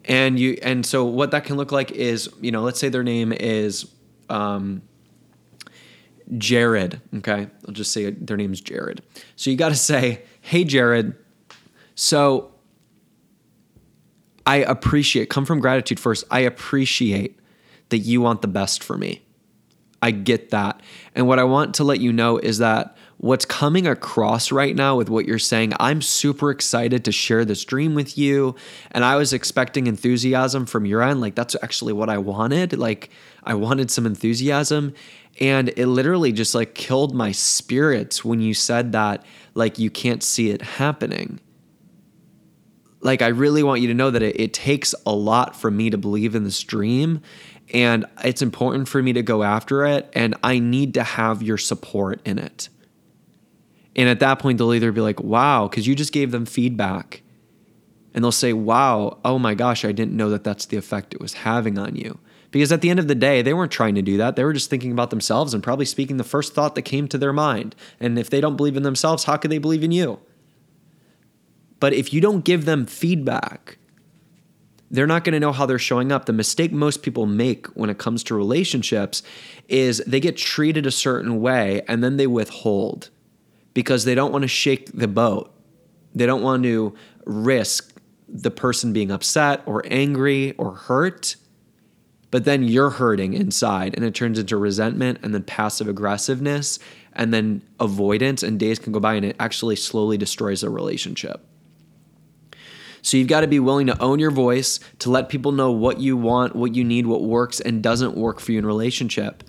And 0.06 0.38
you 0.38 0.58
and 0.62 0.84
so 0.84 1.04
what 1.04 1.30
that 1.32 1.44
can 1.44 1.56
look 1.56 1.72
like 1.72 1.92
is, 1.92 2.30
you 2.40 2.50
know, 2.50 2.62
let's 2.62 2.80
say 2.80 2.88
their 2.88 3.04
name 3.04 3.32
is 3.32 3.86
um, 4.30 4.80
Jared, 6.38 7.00
okay? 7.16 7.48
I'll 7.68 7.74
just 7.74 7.92
say 7.92 8.10
their 8.10 8.38
name's 8.38 8.62
Jared. 8.62 9.02
So 9.36 9.50
you 9.50 9.56
got 9.56 9.68
to 9.68 9.76
say, 9.76 10.22
"Hey 10.40 10.64
Jared, 10.64 11.14
so 11.94 12.52
I 14.46 14.56
appreciate, 14.56 15.30
come 15.30 15.44
from 15.44 15.60
gratitude 15.60 16.00
first. 16.00 16.24
I 16.30 16.40
appreciate 16.40 17.38
that 17.88 17.98
you 17.98 18.20
want 18.20 18.42
the 18.42 18.48
best 18.48 18.82
for 18.82 18.96
me. 18.96 19.22
I 20.02 20.10
get 20.10 20.50
that. 20.50 20.80
And 21.14 21.26
what 21.26 21.38
I 21.38 21.44
want 21.44 21.74
to 21.76 21.84
let 21.84 22.00
you 22.00 22.12
know 22.12 22.36
is 22.36 22.58
that 22.58 22.94
what's 23.16 23.46
coming 23.46 23.86
across 23.86 24.52
right 24.52 24.76
now 24.76 24.96
with 24.96 25.08
what 25.08 25.24
you're 25.24 25.38
saying, 25.38 25.72
I'm 25.80 26.02
super 26.02 26.50
excited 26.50 27.06
to 27.06 27.12
share 27.12 27.46
this 27.46 27.64
dream 27.64 27.94
with 27.94 28.18
you. 28.18 28.54
And 28.90 29.02
I 29.02 29.16
was 29.16 29.32
expecting 29.32 29.86
enthusiasm 29.86 30.66
from 30.66 30.84
your 30.84 31.00
end. 31.00 31.22
Like, 31.22 31.34
that's 31.34 31.56
actually 31.62 31.94
what 31.94 32.10
I 32.10 32.18
wanted. 32.18 32.78
Like, 32.78 33.08
I 33.44 33.54
wanted 33.54 33.90
some 33.90 34.04
enthusiasm. 34.04 34.92
And 35.40 35.70
it 35.70 35.86
literally 35.86 36.32
just 36.32 36.54
like 36.54 36.74
killed 36.74 37.14
my 37.14 37.32
spirits 37.32 38.22
when 38.22 38.40
you 38.40 38.52
said 38.52 38.92
that, 38.92 39.24
like, 39.54 39.78
you 39.78 39.88
can't 39.88 40.22
see 40.22 40.50
it 40.50 40.60
happening 40.60 41.40
like 43.04 43.22
I 43.22 43.28
really 43.28 43.62
want 43.62 43.82
you 43.82 43.88
to 43.88 43.94
know 43.94 44.10
that 44.10 44.22
it, 44.22 44.40
it 44.40 44.52
takes 44.52 44.94
a 45.06 45.12
lot 45.12 45.54
for 45.54 45.70
me 45.70 45.90
to 45.90 45.98
believe 45.98 46.34
in 46.34 46.42
this 46.42 46.60
dream 46.62 47.20
and 47.72 48.06
it's 48.24 48.42
important 48.42 48.88
for 48.88 49.02
me 49.02 49.12
to 49.12 49.22
go 49.22 49.42
after 49.42 49.84
it 49.84 50.10
and 50.14 50.34
I 50.42 50.58
need 50.58 50.94
to 50.94 51.04
have 51.04 51.42
your 51.42 51.58
support 51.58 52.20
in 52.24 52.38
it. 52.38 52.68
And 53.94 54.08
at 54.08 54.20
that 54.20 54.38
point 54.40 54.58
they'll 54.58 54.74
either 54.74 54.90
be 54.90 55.02
like, 55.02 55.22
"Wow, 55.22 55.68
cuz 55.68 55.86
you 55.86 55.94
just 55.94 56.12
gave 56.12 56.32
them 56.32 56.46
feedback." 56.46 57.22
And 58.12 58.24
they'll 58.24 58.32
say, 58.32 58.52
"Wow, 58.52 59.18
oh 59.24 59.38
my 59.38 59.54
gosh, 59.54 59.84
I 59.84 59.92
didn't 59.92 60.16
know 60.16 60.30
that 60.30 60.42
that's 60.42 60.66
the 60.66 60.76
effect 60.76 61.14
it 61.14 61.20
was 61.20 61.34
having 61.34 61.78
on 61.78 61.94
you." 61.94 62.18
Because 62.50 62.72
at 62.72 62.80
the 62.80 62.90
end 62.90 63.00
of 63.00 63.08
the 63.08 63.14
day, 63.16 63.42
they 63.42 63.52
weren't 63.52 63.72
trying 63.72 63.96
to 63.96 64.02
do 64.02 64.16
that. 64.16 64.36
They 64.36 64.44
were 64.44 64.52
just 64.52 64.70
thinking 64.70 64.92
about 64.92 65.10
themselves 65.10 65.54
and 65.54 65.62
probably 65.62 65.84
speaking 65.84 66.16
the 66.16 66.24
first 66.24 66.54
thought 66.54 66.74
that 66.76 66.82
came 66.82 67.08
to 67.08 67.18
their 67.18 67.32
mind. 67.32 67.74
And 67.98 68.18
if 68.18 68.30
they 68.30 68.40
don't 68.40 68.56
believe 68.56 68.76
in 68.76 68.84
themselves, 68.84 69.24
how 69.24 69.36
could 69.36 69.50
they 69.50 69.58
believe 69.58 69.82
in 69.82 69.90
you? 69.90 70.20
But 71.80 71.92
if 71.92 72.12
you 72.12 72.20
don't 72.20 72.44
give 72.44 72.64
them 72.64 72.86
feedback, 72.86 73.78
they're 74.90 75.06
not 75.06 75.24
going 75.24 75.32
to 75.32 75.40
know 75.40 75.52
how 75.52 75.66
they're 75.66 75.78
showing 75.78 76.12
up. 76.12 76.26
The 76.26 76.32
mistake 76.32 76.72
most 76.72 77.02
people 77.02 77.26
make 77.26 77.66
when 77.68 77.90
it 77.90 77.98
comes 77.98 78.22
to 78.24 78.34
relationships 78.34 79.22
is 79.68 79.98
they 80.06 80.20
get 80.20 80.36
treated 80.36 80.86
a 80.86 80.90
certain 80.92 81.40
way 81.40 81.82
and 81.88 82.02
then 82.02 82.16
they 82.16 82.26
withhold 82.26 83.10
because 83.72 84.04
they 84.04 84.14
don't 84.14 84.30
want 84.30 84.42
to 84.42 84.48
shake 84.48 84.92
the 84.92 85.08
boat. 85.08 85.52
They 86.14 86.26
don't 86.26 86.42
want 86.42 86.62
to 86.62 86.94
risk 87.24 88.00
the 88.28 88.50
person 88.50 88.92
being 88.92 89.10
upset 89.10 89.62
or 89.66 89.82
angry 89.90 90.52
or 90.58 90.74
hurt. 90.74 91.36
But 92.30 92.44
then 92.44 92.62
you're 92.62 92.90
hurting 92.90 93.34
inside 93.34 93.94
and 93.94 94.04
it 94.04 94.14
turns 94.14 94.38
into 94.38 94.56
resentment 94.56 95.18
and 95.22 95.34
then 95.34 95.42
passive 95.42 95.88
aggressiveness 95.88 96.78
and 97.12 97.32
then 97.32 97.62
avoidance, 97.78 98.42
and 98.42 98.58
days 98.58 98.80
can 98.80 98.92
go 98.92 98.98
by 98.98 99.14
and 99.14 99.24
it 99.24 99.36
actually 99.38 99.76
slowly 99.76 100.18
destroys 100.18 100.64
a 100.64 100.70
relationship. 100.70 101.46
So 103.04 103.18
you've 103.18 103.28
got 103.28 103.42
to 103.42 103.46
be 103.46 103.60
willing 103.60 103.86
to 103.88 104.02
own 104.02 104.18
your 104.18 104.30
voice, 104.30 104.80
to 105.00 105.10
let 105.10 105.28
people 105.28 105.52
know 105.52 105.70
what 105.70 106.00
you 106.00 106.16
want, 106.16 106.56
what 106.56 106.74
you 106.74 106.82
need, 106.82 107.06
what 107.06 107.22
works 107.22 107.60
and 107.60 107.82
doesn't 107.82 108.16
work 108.16 108.40
for 108.40 108.52
you 108.52 108.58
in 108.58 108.64
relationship. 108.64 109.44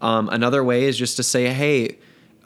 Um, 0.00 0.28
another 0.28 0.62
way 0.62 0.84
is 0.84 0.96
just 0.96 1.16
to 1.16 1.24
say, 1.24 1.52
hey, 1.52 1.98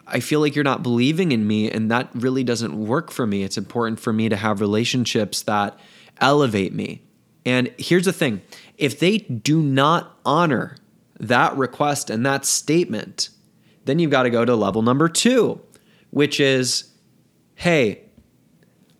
I 0.07 0.21
feel 0.21 0.41
like 0.41 0.55
you're 0.55 0.65
not 0.65 0.83
believing 0.83 1.33
in 1.33 1.47
me, 1.47 1.71
and 1.71 1.91
that 1.91 2.09
really 2.15 2.45
doesn't 2.45 2.75
work 2.75 3.11
for 3.11 3.27
me. 3.27 3.43
It's 3.43 3.59
important 3.59 4.01
for 4.01 4.11
me 4.11 4.31
to 4.31 4.37
have 4.37 4.63
relationships 4.63 5.43
that 5.43 5.79
elevate 6.19 6.73
me. 6.73 7.03
And 7.45 7.71
here's 7.77 8.07
the 8.07 8.13
thing 8.13 8.41
if 8.79 8.99
they 8.99 9.19
do 9.19 9.61
not 9.61 10.19
honor 10.25 10.77
that 11.21 11.55
request 11.59 12.09
and 12.09 12.25
that 12.25 12.47
statement, 12.47 13.29
then 13.85 13.99
you've 13.99 14.11
got 14.11 14.23
to 14.23 14.31
go 14.31 14.47
to 14.47 14.57
level 14.57 14.81
number 14.81 15.11
two, 15.11 15.61
which 16.11 16.41
is 16.41 16.91
hey, 17.57 18.01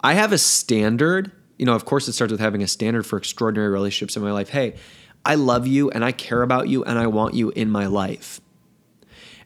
I 0.01 0.13
have 0.13 0.31
a 0.31 0.39
standard 0.39 1.33
you 1.59 1.67
know, 1.67 1.75
of 1.75 1.85
course, 1.85 2.09
it 2.09 2.13
starts 2.13 2.31
with 2.31 2.41
having 2.41 2.63
a 2.63 2.69
standard 2.69 3.07
for 3.07 3.17
extraordinary 3.17 3.71
relationships 3.71 4.17
in 4.17 4.23
my 4.23 4.33
life. 4.33 4.49
Hey, 4.49 4.75
I 5.25 5.37
love 5.37 5.67
you 5.67 5.91
and 5.91 6.05
I 6.05 6.13
care 6.13 6.43
about 6.43 6.69
you 6.69 6.85
and 6.85 6.99
I 6.99 7.07
want 7.07 7.35
you 7.35 7.51
in 7.51 7.71
my 7.71 7.87
life. 7.87 8.41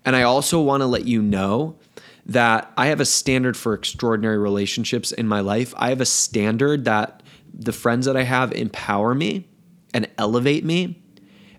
And 0.05 0.17
I 0.17 0.23
also 0.23 0.61
want 0.61 0.81
to 0.81 0.87
let 0.87 1.05
you 1.05 1.23
know 1.23 1.77
that 2.27 2.73
I 2.77 2.87
have 2.87 3.01
a 3.01 3.05
standard 3.05 3.57
for 3.57 3.75
extraordinary 3.75 4.39
relationships 4.39 5.13
in 5.13 5.29
my 5.29 5.41
life. 5.41 5.75
I 5.77 5.91
have 5.91 6.01
a 6.01 6.07
standard 6.07 6.85
that 6.85 7.23
the 7.53 7.73
friends 7.73 8.07
that 8.07 8.17
I 8.17 8.23
have 8.23 8.53
empower 8.53 9.15
me 9.15 9.49
and 9.95 10.09
elevate 10.19 10.65
me. 10.65 11.03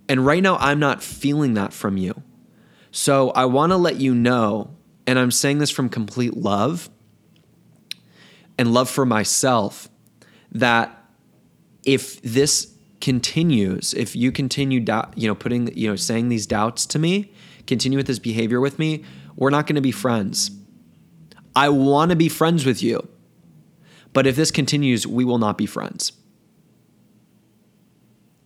And 0.07 0.25
right 0.25 0.41
now, 0.41 0.57
I'm 0.57 0.79
not 0.79 1.03
feeling 1.03 1.55
that 1.55 1.73
from 1.73 1.97
you. 1.97 2.23
So 2.91 3.31
I 3.31 3.45
want 3.45 3.71
to 3.71 3.77
let 3.77 3.97
you 3.97 4.15
know, 4.15 4.75
and 5.05 5.19
I'm 5.19 5.31
saying 5.31 5.59
this 5.59 5.69
from 5.69 5.89
complete 5.89 6.35
love 6.35 6.89
and 8.57 8.73
love 8.73 8.89
for 8.89 9.05
myself 9.05 9.89
that 10.51 10.95
if 11.83 12.21
this 12.21 12.73
continues, 13.01 13.93
if 13.93 14.15
you 14.15 14.31
continue 14.31 14.83
you 15.15 15.27
know, 15.27 15.35
putting, 15.35 15.75
you 15.77 15.89
know, 15.89 15.95
saying 15.95 16.29
these 16.29 16.45
doubts 16.45 16.85
to 16.88 16.99
me, 16.99 17.31
continue 17.67 17.97
with 17.97 18.07
this 18.07 18.19
behavior 18.19 18.59
with 18.59 18.79
me, 18.79 19.03
we're 19.35 19.49
not 19.49 19.67
going 19.67 19.75
to 19.75 19.81
be 19.81 19.91
friends. 19.91 20.51
I 21.55 21.69
want 21.69 22.09
to 22.12 22.15
be 22.15 22.29
friends 22.29 22.65
with 22.65 22.83
you. 22.83 23.07
But 24.12 24.27
if 24.27 24.35
this 24.35 24.51
continues, 24.51 25.05
we 25.05 25.23
will 25.23 25.38
not 25.38 25.57
be 25.57 25.65
friends. 25.65 26.13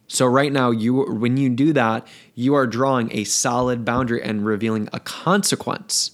So 0.08 0.28
right 0.28 0.52
now 0.52 0.70
you 0.70 1.12
when 1.12 1.38
you 1.38 1.50
do 1.50 1.74
that, 1.74 2.08
you 2.36 2.54
are 2.54 2.68
drawing 2.68 3.12
a 3.12 3.24
solid 3.24 3.84
boundary 3.84 4.22
and 4.22 4.46
revealing 4.46 4.88
a 4.94 5.00
consequence 5.00 6.12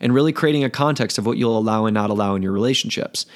and 0.00 0.14
really 0.14 0.32
creating 0.32 0.64
a 0.64 0.70
context 0.70 1.18
of 1.18 1.26
what 1.26 1.36
you'll 1.36 1.58
allow 1.58 1.84
and 1.84 1.92
not 1.92 2.08
allow 2.08 2.34
in 2.34 2.42
your 2.42 2.52
relationships. 2.52 3.26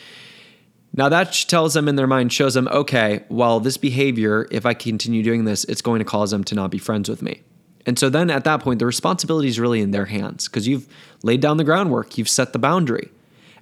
Now 0.96 1.08
that 1.08 1.32
tells 1.48 1.74
them 1.74 1.88
in 1.88 1.96
their 1.96 2.06
mind, 2.06 2.32
shows 2.32 2.54
them, 2.54 2.68
okay, 2.68 3.24
well, 3.28 3.58
this 3.58 3.76
behavior, 3.76 4.46
if 4.50 4.64
I 4.64 4.74
continue 4.74 5.22
doing 5.22 5.44
this, 5.44 5.64
it's 5.64 5.82
going 5.82 5.98
to 5.98 6.04
cause 6.04 6.30
them 6.30 6.44
to 6.44 6.54
not 6.54 6.70
be 6.70 6.78
friends 6.78 7.08
with 7.08 7.20
me. 7.20 7.42
And 7.84 7.98
so 7.98 8.08
then 8.08 8.30
at 8.30 8.44
that 8.44 8.60
point, 8.60 8.78
the 8.78 8.86
responsibility 8.86 9.48
is 9.48 9.58
really 9.58 9.80
in 9.80 9.90
their 9.90 10.06
hands 10.06 10.48
because 10.48 10.68
you've 10.68 10.88
laid 11.22 11.40
down 11.40 11.56
the 11.56 11.64
groundwork, 11.64 12.16
you've 12.16 12.28
set 12.28 12.52
the 12.52 12.58
boundary. 12.58 13.10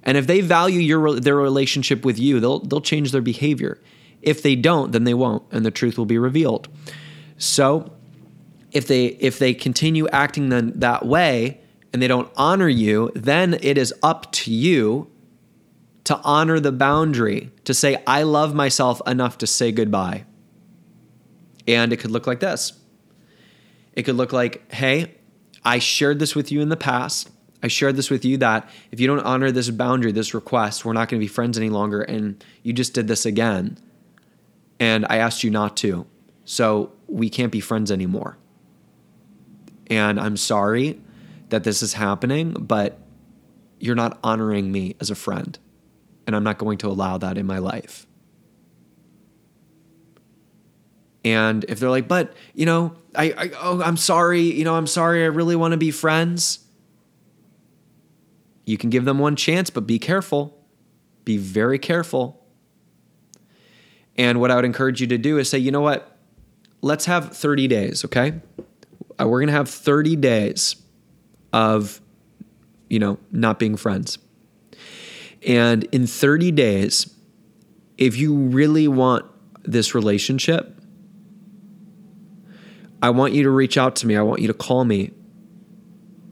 And 0.03 0.17
if 0.17 0.27
they 0.27 0.41
value 0.41 0.79
your 0.79 1.19
their 1.19 1.35
relationship 1.35 2.05
with 2.05 2.19
you, 2.19 2.39
they'll 2.39 2.59
they'll 2.59 2.81
change 2.81 3.11
their 3.11 3.21
behavior. 3.21 3.79
If 4.21 4.43
they 4.43 4.55
don't, 4.55 4.91
then 4.91 5.05
they 5.05 5.13
won't, 5.13 5.43
and 5.51 5.65
the 5.65 5.71
truth 5.71 5.97
will 5.97 6.05
be 6.05 6.17
revealed. 6.17 6.67
So 7.37 7.93
if 8.71 8.87
they 8.87 9.07
if 9.07 9.39
they 9.39 9.53
continue 9.53 10.07
acting 10.09 10.49
then 10.49 10.73
that 10.79 11.05
way, 11.05 11.61
and 11.91 12.01
they 12.01 12.07
don't 12.07 12.29
honor 12.35 12.67
you, 12.67 13.11
then 13.15 13.57
it 13.61 13.77
is 13.77 13.93
up 14.03 14.31
to 14.33 14.51
you 14.51 15.09
to 16.05 16.17
honor 16.23 16.59
the 16.59 16.71
boundary, 16.71 17.51
to 17.63 17.73
say, 17.73 18.01
I 18.05 18.23
love 18.23 18.53
myself 18.53 19.01
enough 19.07 19.37
to 19.39 19.47
say 19.47 19.71
goodbye. 19.71 20.25
And 21.67 21.93
it 21.93 21.97
could 21.97 22.11
look 22.11 22.27
like 22.27 22.39
this 22.39 22.73
it 23.93 24.03
could 24.03 24.15
look 24.15 24.33
like, 24.33 24.71
hey, 24.73 25.15
I 25.63 25.79
shared 25.79 26.19
this 26.19 26.35
with 26.35 26.51
you 26.51 26.61
in 26.61 26.69
the 26.69 26.77
past. 26.77 27.29
I 27.61 27.67
shared 27.67 27.95
this 27.95 28.09
with 28.09 28.25
you 28.25 28.37
that 28.37 28.69
if 28.91 28.99
you 28.99 29.07
don't 29.07 29.19
honor 29.19 29.51
this 29.51 29.69
boundary, 29.69 30.11
this 30.11 30.33
request, 30.33 30.83
we're 30.83 30.93
not 30.93 31.07
going 31.07 31.19
to 31.19 31.23
be 31.23 31.29
friends 31.29 31.57
any 31.57 31.69
longer. 31.69 32.01
And 32.01 32.43
you 32.63 32.73
just 32.73 32.93
did 32.93 33.07
this 33.07 33.25
again. 33.25 33.77
And 34.79 35.05
I 35.09 35.17
asked 35.17 35.43
you 35.43 35.49
not 35.49 35.77
to. 35.77 36.05
So 36.43 36.91
we 37.07 37.29
can't 37.29 37.51
be 37.51 37.61
friends 37.61 37.91
anymore. 37.91 38.37
And 39.87 40.19
I'm 40.19 40.35
sorry 40.35 40.99
that 41.49 41.63
this 41.63 41.81
is 41.81 41.93
happening, 41.93 42.53
but 42.53 42.99
you're 43.79 43.95
not 43.95 44.19
honoring 44.23 44.71
me 44.71 44.95
as 44.99 45.09
a 45.09 45.15
friend. 45.15 45.57
And 46.25 46.35
I'm 46.35 46.43
not 46.43 46.57
going 46.57 46.77
to 46.79 46.87
allow 46.87 47.17
that 47.17 47.37
in 47.37 47.45
my 47.45 47.57
life. 47.57 48.07
And 51.25 51.63
if 51.69 51.79
they're 51.79 51.89
like, 51.89 52.07
but, 52.07 52.33
you 52.53 52.65
know, 52.65 52.95
I, 53.15 53.31
I 53.31 53.51
oh, 53.59 53.81
I'm 53.81 53.97
sorry, 53.97 54.41
you 54.41 54.63
know, 54.63 54.75
I'm 54.75 54.87
sorry, 54.87 55.23
I 55.23 55.27
really 55.27 55.55
want 55.55 55.71
to 55.71 55.77
be 55.77 55.91
friends. 55.91 56.59
You 58.65 58.77
can 58.77 58.89
give 58.89 59.05
them 59.05 59.19
one 59.19 59.35
chance, 59.35 59.69
but 59.69 59.87
be 59.87 59.99
careful. 59.99 60.57
Be 61.25 61.37
very 61.37 61.79
careful. 61.79 62.45
And 64.15 64.39
what 64.39 64.51
I 64.51 64.55
would 64.55 64.65
encourage 64.65 65.01
you 65.01 65.07
to 65.07 65.17
do 65.17 65.37
is 65.37 65.49
say, 65.49 65.57
you 65.57 65.71
know 65.71 65.81
what? 65.81 66.17
Let's 66.81 67.05
have 67.05 67.35
30 67.35 67.67
days, 67.67 68.05
okay? 68.05 68.41
Uh, 69.19 69.27
we're 69.27 69.39
going 69.39 69.47
to 69.47 69.53
have 69.53 69.69
30 69.69 70.15
days 70.17 70.75
of, 71.51 72.01
you 72.89 72.99
know, 72.99 73.17
not 73.31 73.59
being 73.59 73.75
friends. 73.75 74.17
And 75.45 75.83
in 75.85 76.07
30 76.07 76.51
days, 76.51 77.13
if 77.97 78.17
you 78.17 78.35
really 78.35 78.87
want 78.87 79.25
this 79.63 79.93
relationship, 79.93 80.79
I 83.01 83.09
want 83.09 83.33
you 83.33 83.43
to 83.43 83.49
reach 83.49 83.77
out 83.77 83.95
to 83.97 84.07
me. 84.07 84.15
I 84.15 84.21
want 84.21 84.41
you 84.41 84.47
to 84.47 84.53
call 84.53 84.85
me 84.85 85.11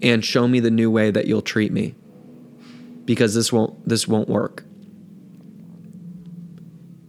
and 0.01 0.23
show 0.23 0.47
me 0.47 0.59
the 0.59 0.71
new 0.71 0.89
way 0.89 1.11
that 1.11 1.27
you'll 1.27 1.41
treat 1.41 1.71
me. 1.71 1.95
Because 3.03 3.33
this 3.35 3.51
won't 3.51 3.87
this 3.87 4.07
won't 4.07 4.29
work. 4.29 4.63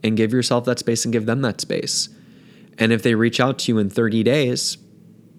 And 0.03 0.17
give 0.17 0.33
yourself 0.33 0.65
that 0.65 0.81
space 0.81 1.05
and 1.05 1.13
give 1.13 1.27
them 1.27 1.43
that 1.43 1.61
space. 1.61 2.09
And 2.79 2.93
if 2.93 3.03
they 3.03 3.15
reach 3.15 3.39
out 3.39 3.61
to 3.61 3.73
you 3.73 3.79
in 3.79 3.89
30 3.89 4.25
days 4.25 4.79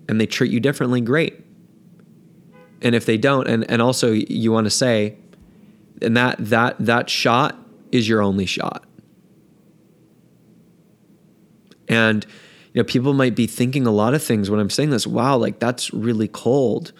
and 0.07 0.21
they 0.21 0.25
treat 0.25 0.51
you 0.51 0.59
differently, 0.59 1.01
great. 1.01 1.43
And 2.81 2.95
if 2.95 3.05
they 3.05 3.17
don't, 3.17 3.47
and, 3.47 3.69
and 3.69 3.81
also 3.81 4.11
you 4.11 4.51
want 4.51 4.65
to 4.65 4.71
say, 4.71 5.17
and 6.03 6.15
that 6.17 6.35
that 6.39 6.75
that 6.79 7.09
shot 7.09 7.57
is 7.91 8.07
your 8.07 8.21
only 8.21 8.45
shot. 8.45 8.85
And 11.87 12.25
you 12.73 12.81
know, 12.81 12.85
people 12.85 13.13
might 13.13 13.35
be 13.35 13.47
thinking 13.47 13.85
a 13.85 13.91
lot 13.91 14.13
of 14.13 14.23
things 14.23 14.49
when 14.49 14.59
I'm 14.59 14.69
saying 14.69 14.89
this. 14.89 15.05
Wow, 15.05 15.37
like 15.37 15.59
that's 15.59 15.93
really 15.93 16.27
cold. 16.27 16.91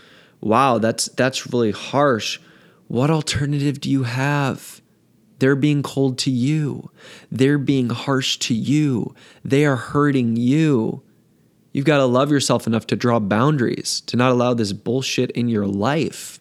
Wow, 0.42 0.78
that's 0.78 1.06
that's 1.10 1.52
really 1.52 1.72
harsh. 1.72 2.40
What 2.88 3.10
alternative 3.10 3.82
do 3.82 3.90
you 3.90 4.04
have? 4.04 4.82
They're 5.40 5.56
being 5.56 5.84
cold 5.84 6.18
to 6.20 6.32
you. 6.32 6.92
They're 7.32 7.58
being 7.58 7.90
harsh 7.90 8.38
to 8.38 8.54
you. 8.54 9.16
They 9.44 9.66
are 9.66 9.76
hurting 9.76 10.36
you. 10.36 11.02
You've 11.74 11.86
got 11.86 11.98
to 11.98 12.06
love 12.06 12.32
yourself 12.32 12.68
enough 12.68 12.86
to 12.88 12.96
draw 12.96 13.20
boundaries, 13.20 14.02
to 14.02 14.16
not 14.16 14.32
allow 14.32 14.54
this 14.54 14.74
bullshit 14.74 15.32
in 15.32 15.50
your 15.50 15.66
life. 15.66 16.40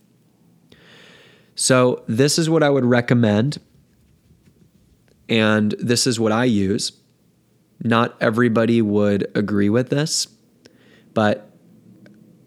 So, 1.54 2.02
this 2.06 2.38
is 2.38 2.48
what 2.48 2.62
I 2.62 2.70
would 2.70 2.84
recommend. 2.84 3.58
And 5.28 5.74
this 5.78 6.06
is 6.06 6.18
what 6.18 6.32
I 6.32 6.44
use. 6.44 6.92
Not 7.82 8.16
everybody 8.20 8.82
would 8.82 9.30
agree 9.34 9.68
with 9.68 9.88
this, 9.88 10.28
but 11.14 11.50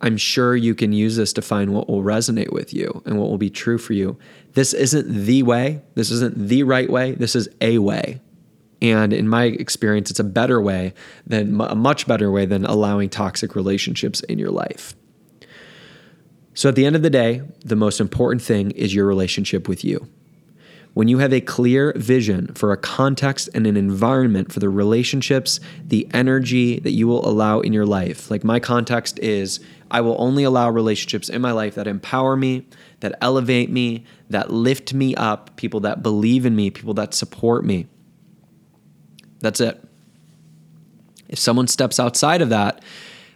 I'm 0.01 0.17
sure 0.17 0.55
you 0.55 0.75
can 0.75 0.93
use 0.93 1.15
this 1.15 1.33
to 1.33 1.41
find 1.41 1.73
what 1.73 1.89
will 1.89 2.03
resonate 2.03 2.53
with 2.53 2.73
you 2.73 3.01
and 3.05 3.17
what 3.17 3.29
will 3.29 3.37
be 3.37 3.49
true 3.49 3.77
for 3.77 3.93
you. 3.93 4.17
This 4.53 4.73
isn't 4.73 5.25
the 5.25 5.43
way, 5.43 5.81
this 5.95 6.11
isn't 6.11 6.47
the 6.47 6.63
right 6.63 6.89
way, 6.89 7.13
this 7.13 7.35
is 7.35 7.49
a 7.59 7.79
way. 7.79 8.21
And 8.81 9.13
in 9.13 9.27
my 9.27 9.45
experience, 9.45 10.11
it's 10.11 10.19
a 10.19 10.23
better 10.23 10.61
way 10.61 10.93
than 11.25 11.59
a 11.59 11.75
much 11.75 12.07
better 12.07 12.29
way 12.29 12.45
than 12.45 12.65
allowing 12.65 13.09
toxic 13.09 13.55
relationships 13.55 14.19
in 14.21 14.37
your 14.37 14.51
life. 14.51 14.95
So 16.55 16.69
at 16.69 16.75
the 16.75 16.85
end 16.85 16.95
of 16.95 17.01
the 17.01 17.09
day, 17.09 17.41
the 17.63 17.75
most 17.75 17.99
important 17.99 18.41
thing 18.41 18.71
is 18.71 18.95
your 18.95 19.05
relationship 19.05 19.67
with 19.67 19.83
you. 19.83 20.07
When 20.93 21.09
you 21.09 21.17
have 21.17 21.33
a 21.33 21.41
clear 21.41 21.91
vision 21.97 22.53
for 22.55 22.71
a 22.71 22.77
context 22.77 23.49
and 23.53 23.67
an 23.67 23.75
environment 23.75 24.53
for 24.53 24.61
the 24.61 24.69
relationships, 24.69 25.59
the 25.85 26.07
energy 26.13 26.79
that 26.79 26.91
you 26.91 27.05
will 27.05 27.27
allow 27.27 27.59
in 27.59 27.73
your 27.73 27.85
life, 27.85 28.31
like 28.31 28.45
my 28.45 28.61
context 28.61 29.19
is 29.19 29.59
I 29.91 29.99
will 29.99 30.15
only 30.17 30.45
allow 30.45 30.69
relationships 30.69 31.27
in 31.27 31.41
my 31.41 31.51
life 31.51 31.75
that 31.75 31.87
empower 31.87 32.37
me, 32.37 32.65
that 33.01 33.17
elevate 33.19 33.69
me, 33.69 34.05
that 34.29 34.51
lift 34.51 34.93
me 34.93 35.13
up, 35.15 35.57
people 35.57 35.81
that 35.81 36.01
believe 36.01 36.45
in 36.45 36.55
me, 36.55 36.69
people 36.69 36.93
that 36.93 37.13
support 37.13 37.65
me. 37.65 37.87
That's 39.41 39.59
it. 39.59 39.83
If 41.27 41.37
someone 41.37 41.67
steps 41.67 41.99
outside 41.99 42.41
of 42.41 42.47
that, 42.49 42.81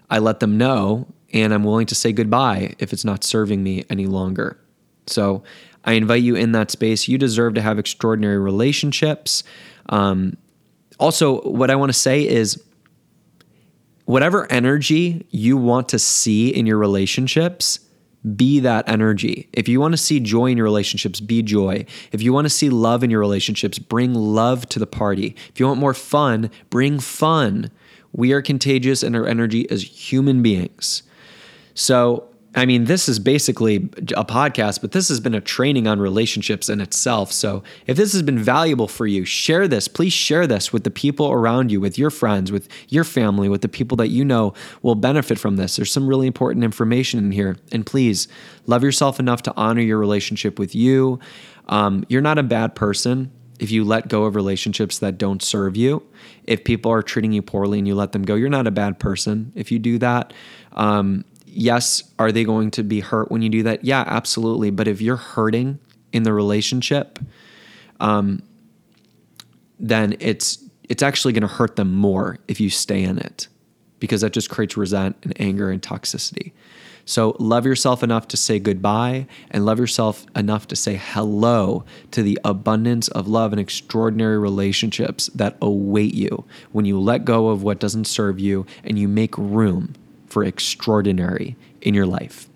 I 0.09 0.19
let 0.19 0.39
them 0.39 0.57
know 0.57 1.13
and 1.33 1.53
I'm 1.53 1.63
willing 1.63 1.87
to 1.87 1.95
say 1.95 2.11
goodbye 2.11 2.75
if 2.79 2.93
it's 2.93 3.05
not 3.05 3.23
serving 3.23 3.63
me 3.63 3.85
any 3.89 4.05
longer. 4.07 4.59
So 5.07 5.43
I 5.85 5.93
invite 5.93 6.23
you 6.23 6.35
in 6.35 6.51
that 6.53 6.71
space. 6.71 7.07
You 7.07 7.17
deserve 7.17 7.53
to 7.55 7.61
have 7.61 7.79
extraordinary 7.79 8.37
relationships. 8.37 9.43
Um, 9.89 10.37
also, 10.99 11.41
what 11.41 11.71
I 11.71 11.75
want 11.75 11.89
to 11.89 11.97
say 11.97 12.27
is 12.27 12.61
whatever 14.05 14.51
energy 14.51 15.25
you 15.29 15.55
want 15.55 15.89
to 15.89 15.99
see 15.99 16.49
in 16.49 16.65
your 16.65 16.77
relationships, 16.77 17.79
be 18.35 18.59
that 18.59 18.89
energy. 18.89 19.47
If 19.53 19.69
you 19.69 19.79
want 19.79 19.93
to 19.93 19.97
see 19.97 20.19
joy 20.19 20.47
in 20.47 20.57
your 20.57 20.65
relationships, 20.65 21.21
be 21.21 21.41
joy. 21.41 21.85
If 22.11 22.21
you 22.21 22.33
want 22.33 22.45
to 22.45 22.49
see 22.49 22.69
love 22.69 23.03
in 23.03 23.09
your 23.09 23.21
relationships, 23.21 23.79
bring 23.79 24.13
love 24.13 24.67
to 24.69 24.79
the 24.79 24.87
party. 24.87 25.35
If 25.49 25.59
you 25.59 25.67
want 25.67 25.79
more 25.79 25.93
fun, 25.93 26.51
bring 26.69 26.99
fun. 26.99 27.71
We 28.11 28.33
are 28.33 28.41
contagious 28.41 29.03
in 29.03 29.15
our 29.15 29.25
energy 29.25 29.69
as 29.71 29.83
human 29.83 30.41
beings. 30.41 31.03
So, 31.79 32.27
I 32.55 32.65
mean, 32.65 32.85
this 32.85 33.07
is 33.07 33.19
basically 33.19 33.77
a 34.17 34.25
podcast, 34.25 34.81
but 34.81 34.91
this 34.91 35.07
has 35.07 35.21
been 35.21 35.33
a 35.33 35.39
training 35.39 35.87
on 35.87 36.01
relationships 36.01 36.67
in 36.67 36.81
itself. 36.81 37.31
So, 37.31 37.63
if 37.87 37.95
this 37.95 38.11
has 38.11 38.21
been 38.21 38.37
valuable 38.37 38.89
for 38.89 39.07
you, 39.07 39.23
share 39.23 39.65
this. 39.65 39.87
Please 39.87 40.11
share 40.11 40.45
this 40.45 40.73
with 40.73 40.83
the 40.83 40.91
people 40.91 41.31
around 41.31 41.71
you, 41.71 41.79
with 41.79 41.97
your 41.97 42.09
friends, 42.09 42.51
with 42.51 42.67
your 42.89 43.05
family, 43.05 43.47
with 43.47 43.61
the 43.61 43.69
people 43.69 43.95
that 43.95 44.09
you 44.09 44.25
know 44.25 44.53
will 44.81 44.95
benefit 44.95 45.39
from 45.39 45.55
this. 45.55 45.77
There's 45.77 45.91
some 45.91 46.05
really 46.05 46.27
important 46.27 46.65
information 46.65 47.17
in 47.19 47.31
here. 47.31 47.55
And 47.71 47.85
please 47.85 48.27
love 48.65 48.83
yourself 48.83 49.17
enough 49.17 49.41
to 49.43 49.53
honor 49.55 49.81
your 49.81 49.99
relationship 49.99 50.59
with 50.59 50.75
you. 50.75 51.17
Um, 51.69 52.03
you're 52.09 52.21
not 52.21 52.37
a 52.37 52.43
bad 52.43 52.75
person 52.75 53.31
if 53.59 53.71
you 53.71 53.85
let 53.85 54.09
go 54.09 54.23
of 54.23 54.35
relationships 54.35 54.99
that 54.99 55.17
don't 55.17 55.41
serve 55.41 55.77
you. 55.77 56.03
If 56.45 56.63
people 56.63 56.91
are 56.91 57.03
treating 57.03 57.31
you 57.31 57.41
poorly 57.41 57.77
and 57.77 57.87
you 57.87 57.95
let 57.95 58.11
them 58.11 58.23
go, 58.23 58.35
you're 58.35 58.49
not 58.49 58.67
a 58.67 58.71
bad 58.71 58.99
person 58.99 59.51
if 59.55 59.71
you 59.71 59.79
do 59.79 59.97
that. 59.99 60.33
Um, 60.73 61.25
yes, 61.49 62.03
are 62.17 62.31
they 62.31 62.43
going 62.43 62.71
to 62.71 62.83
be 62.83 62.99
hurt 62.99 63.31
when 63.31 63.41
you 63.41 63.49
do 63.49 63.63
that? 63.63 63.83
Yeah, 63.83 64.03
absolutely. 64.05 64.69
But 64.71 64.87
if 64.87 65.01
you're 65.01 65.15
hurting 65.15 65.79
in 66.11 66.23
the 66.23 66.33
relationship, 66.33 67.19
um, 67.99 68.43
then 69.79 70.15
it's 70.19 70.63
it's 70.87 71.03
actually 71.03 71.33
going 71.33 71.41
to 71.41 71.47
hurt 71.47 71.75
them 71.75 71.93
more 71.93 72.39
if 72.47 72.59
you 72.59 72.69
stay 72.69 73.03
in 73.03 73.19
it 73.19 73.47
because 73.99 74.21
that 74.21 74.33
just 74.33 74.49
creates 74.49 74.75
resent 74.75 75.15
and 75.21 75.39
anger 75.39 75.69
and 75.69 75.81
toxicity. 75.81 76.51
So 77.05 77.35
love 77.39 77.65
yourself 77.65 78.03
enough 78.03 78.27
to 78.29 78.37
say 78.37 78.59
goodbye 78.59 79.27
and 79.49 79.65
love 79.65 79.79
yourself 79.79 80.25
enough 80.35 80.67
to 80.67 80.75
say 80.75 80.99
hello 81.01 81.83
to 82.11 82.21
the 82.21 82.39
abundance 82.43 83.07
of 83.07 83.27
love 83.27 83.51
and 83.51 83.59
extraordinary 83.59 84.37
relationships 84.37 85.27
that 85.33 85.57
await 85.61 86.13
you 86.13 86.45
when 86.71 86.85
you 86.85 86.99
let 86.99 87.25
go 87.25 87.47
of 87.47 87.63
what 87.63 87.79
doesn't 87.79 88.05
serve 88.05 88.39
you 88.39 88.65
and 88.83 88.99
you 88.99 89.07
make 89.07 89.35
room 89.37 89.95
for 90.29 90.43
extraordinary 90.43 91.55
in 91.81 91.93
your 91.93 92.05
life. 92.05 92.47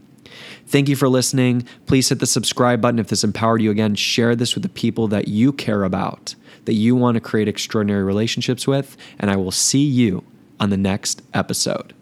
Thank 0.66 0.90
you 0.90 0.96
for 0.96 1.08
listening. 1.08 1.68
Please 1.86 2.10
hit 2.10 2.20
the 2.20 2.26
subscribe 2.26 2.82
button 2.82 3.00
if 3.00 3.08
this 3.08 3.24
empowered 3.24 3.62
you 3.62 3.70
again. 3.70 3.96
Share 3.96 4.36
this 4.36 4.56
with 4.56 4.64
the 4.64 4.70
people 4.70 5.08
that 5.10 5.28
you 5.28 5.54
care 5.54 5.84
about, 5.84 6.36
that 6.66 6.74
you 6.74 6.96
want 6.96 7.16
to 7.16 7.22
create 7.22 7.48
extraordinary 7.48 8.04
relationships 8.04 8.66
with, 8.66 8.98
and 9.20 9.30
I 9.30 9.36
will 9.36 9.52
see 9.52 9.84
you 9.84 10.24
on 10.60 10.70
the 10.70 10.78
next 10.78 11.22
episode. 11.34 11.94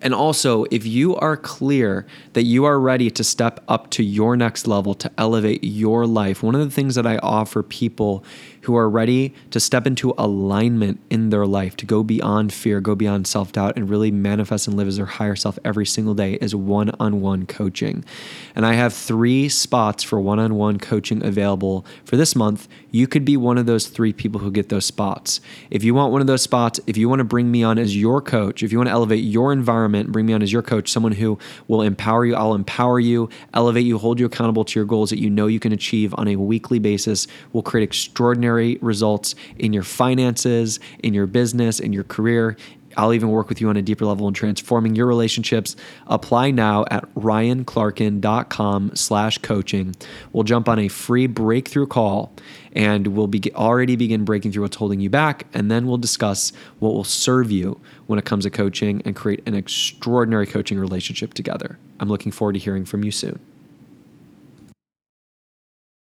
And 0.00 0.14
also, 0.14 0.64
if 0.70 0.86
you 0.86 1.16
are 1.16 1.36
clear 1.36 2.06
that 2.34 2.44
you 2.44 2.64
are 2.64 2.78
ready 2.78 3.10
to 3.10 3.24
step 3.24 3.62
up 3.66 3.90
to 3.90 4.04
your 4.04 4.36
next 4.36 4.68
level 4.68 4.94
to 4.94 5.10
elevate 5.18 5.64
your 5.64 6.06
life, 6.06 6.42
one 6.42 6.54
of 6.54 6.60
the 6.60 6.70
things 6.70 6.94
that 6.94 7.06
I 7.06 7.18
offer 7.18 7.62
people 7.62 8.24
who 8.68 8.76
are 8.76 8.90
ready 8.90 9.32
to 9.50 9.58
step 9.58 9.86
into 9.86 10.12
alignment 10.18 11.00
in 11.08 11.30
their 11.30 11.46
life, 11.46 11.74
to 11.74 11.86
go 11.86 12.02
beyond 12.02 12.52
fear, 12.52 12.82
go 12.82 12.94
beyond 12.94 13.26
self 13.26 13.50
doubt, 13.50 13.74
and 13.76 13.88
really 13.88 14.10
manifest 14.10 14.68
and 14.68 14.76
live 14.76 14.86
as 14.86 14.98
their 14.98 15.06
higher 15.06 15.34
self 15.34 15.58
every 15.64 15.86
single 15.86 16.12
day 16.12 16.34
is 16.34 16.54
one 16.54 16.90
on 17.00 17.22
one 17.22 17.46
coaching. 17.46 18.04
And 18.54 18.66
I 18.66 18.74
have 18.74 18.92
three 18.92 19.48
spots 19.48 20.02
for 20.02 20.20
one 20.20 20.38
on 20.38 20.56
one 20.56 20.78
coaching 20.78 21.24
available 21.24 21.86
for 22.04 22.18
this 22.18 22.36
month. 22.36 22.68
You 22.90 23.06
could 23.06 23.24
be 23.24 23.38
one 23.38 23.56
of 23.56 23.64
those 23.64 23.86
three 23.86 24.12
people 24.12 24.42
who 24.42 24.50
get 24.50 24.68
those 24.68 24.84
spots. 24.84 25.40
If 25.70 25.82
you 25.82 25.94
want 25.94 26.12
one 26.12 26.20
of 26.20 26.26
those 26.26 26.42
spots, 26.42 26.78
if 26.86 26.98
you 26.98 27.08
want 27.08 27.20
to 27.20 27.24
bring 27.24 27.50
me 27.50 27.62
on 27.62 27.78
as 27.78 27.96
your 27.96 28.20
coach, 28.20 28.62
if 28.62 28.70
you 28.70 28.76
want 28.76 28.88
to 28.88 28.92
elevate 28.92 29.24
your 29.24 29.50
environment, 29.50 30.12
bring 30.12 30.26
me 30.26 30.34
on 30.34 30.42
as 30.42 30.52
your 30.52 30.62
coach, 30.62 30.90
someone 30.90 31.12
who 31.12 31.38
will 31.68 31.80
empower 31.80 32.26
you, 32.26 32.34
I'll 32.34 32.54
empower 32.54 33.00
you, 33.00 33.30
elevate 33.54 33.86
you, 33.86 33.96
hold 33.96 34.20
you 34.20 34.26
accountable 34.26 34.66
to 34.66 34.78
your 34.78 34.84
goals 34.84 35.08
that 35.08 35.18
you 35.18 35.30
know 35.30 35.46
you 35.46 35.58
can 35.58 35.72
achieve 35.72 36.14
on 36.18 36.28
a 36.28 36.36
weekly 36.36 36.78
basis, 36.78 37.26
will 37.54 37.62
create 37.62 37.84
extraordinary 37.84 38.57
results 38.80 39.34
in 39.58 39.72
your 39.72 39.82
finances, 39.82 40.80
in 41.02 41.14
your 41.14 41.26
business, 41.26 41.80
in 41.80 41.92
your 41.92 42.04
career, 42.04 42.56
I'll 42.98 43.14
even 43.14 43.30
work 43.30 43.48
with 43.48 43.60
you 43.60 43.68
on 43.68 43.76
a 43.76 43.82
deeper 43.82 44.04
level 44.04 44.26
in 44.26 44.34
transforming 44.34 44.96
your 44.96 45.06
relationships. 45.06 45.76
Apply 46.08 46.50
now 46.50 46.84
at 46.90 47.04
ryanclarkin.com 47.14 48.96
slash 48.96 49.38
coaching. 49.38 49.94
We'll 50.32 50.42
jump 50.42 50.68
on 50.68 50.80
a 50.80 50.88
free 50.88 51.28
breakthrough 51.28 51.86
call 51.86 52.32
and 52.72 53.06
we'll 53.08 53.28
be 53.28 53.40
already 53.54 53.94
begin 53.94 54.24
breaking 54.24 54.50
through 54.50 54.62
what's 54.62 54.76
holding 54.76 54.98
you 54.98 55.10
back. 55.10 55.46
And 55.54 55.70
then 55.70 55.86
we'll 55.86 55.98
discuss 55.98 56.52
what 56.80 56.92
will 56.92 57.04
serve 57.04 57.52
you 57.52 57.80
when 58.06 58.18
it 58.18 58.24
comes 58.24 58.44
to 58.44 58.50
coaching 58.50 59.00
and 59.04 59.14
create 59.14 59.42
an 59.46 59.54
extraordinary 59.54 60.46
coaching 60.46 60.78
relationship 60.78 61.34
together. 61.34 61.78
I'm 62.00 62.08
looking 62.08 62.32
forward 62.32 62.54
to 62.54 62.58
hearing 62.58 62.84
from 62.84 63.04
you 63.04 63.12
soon. 63.12 63.38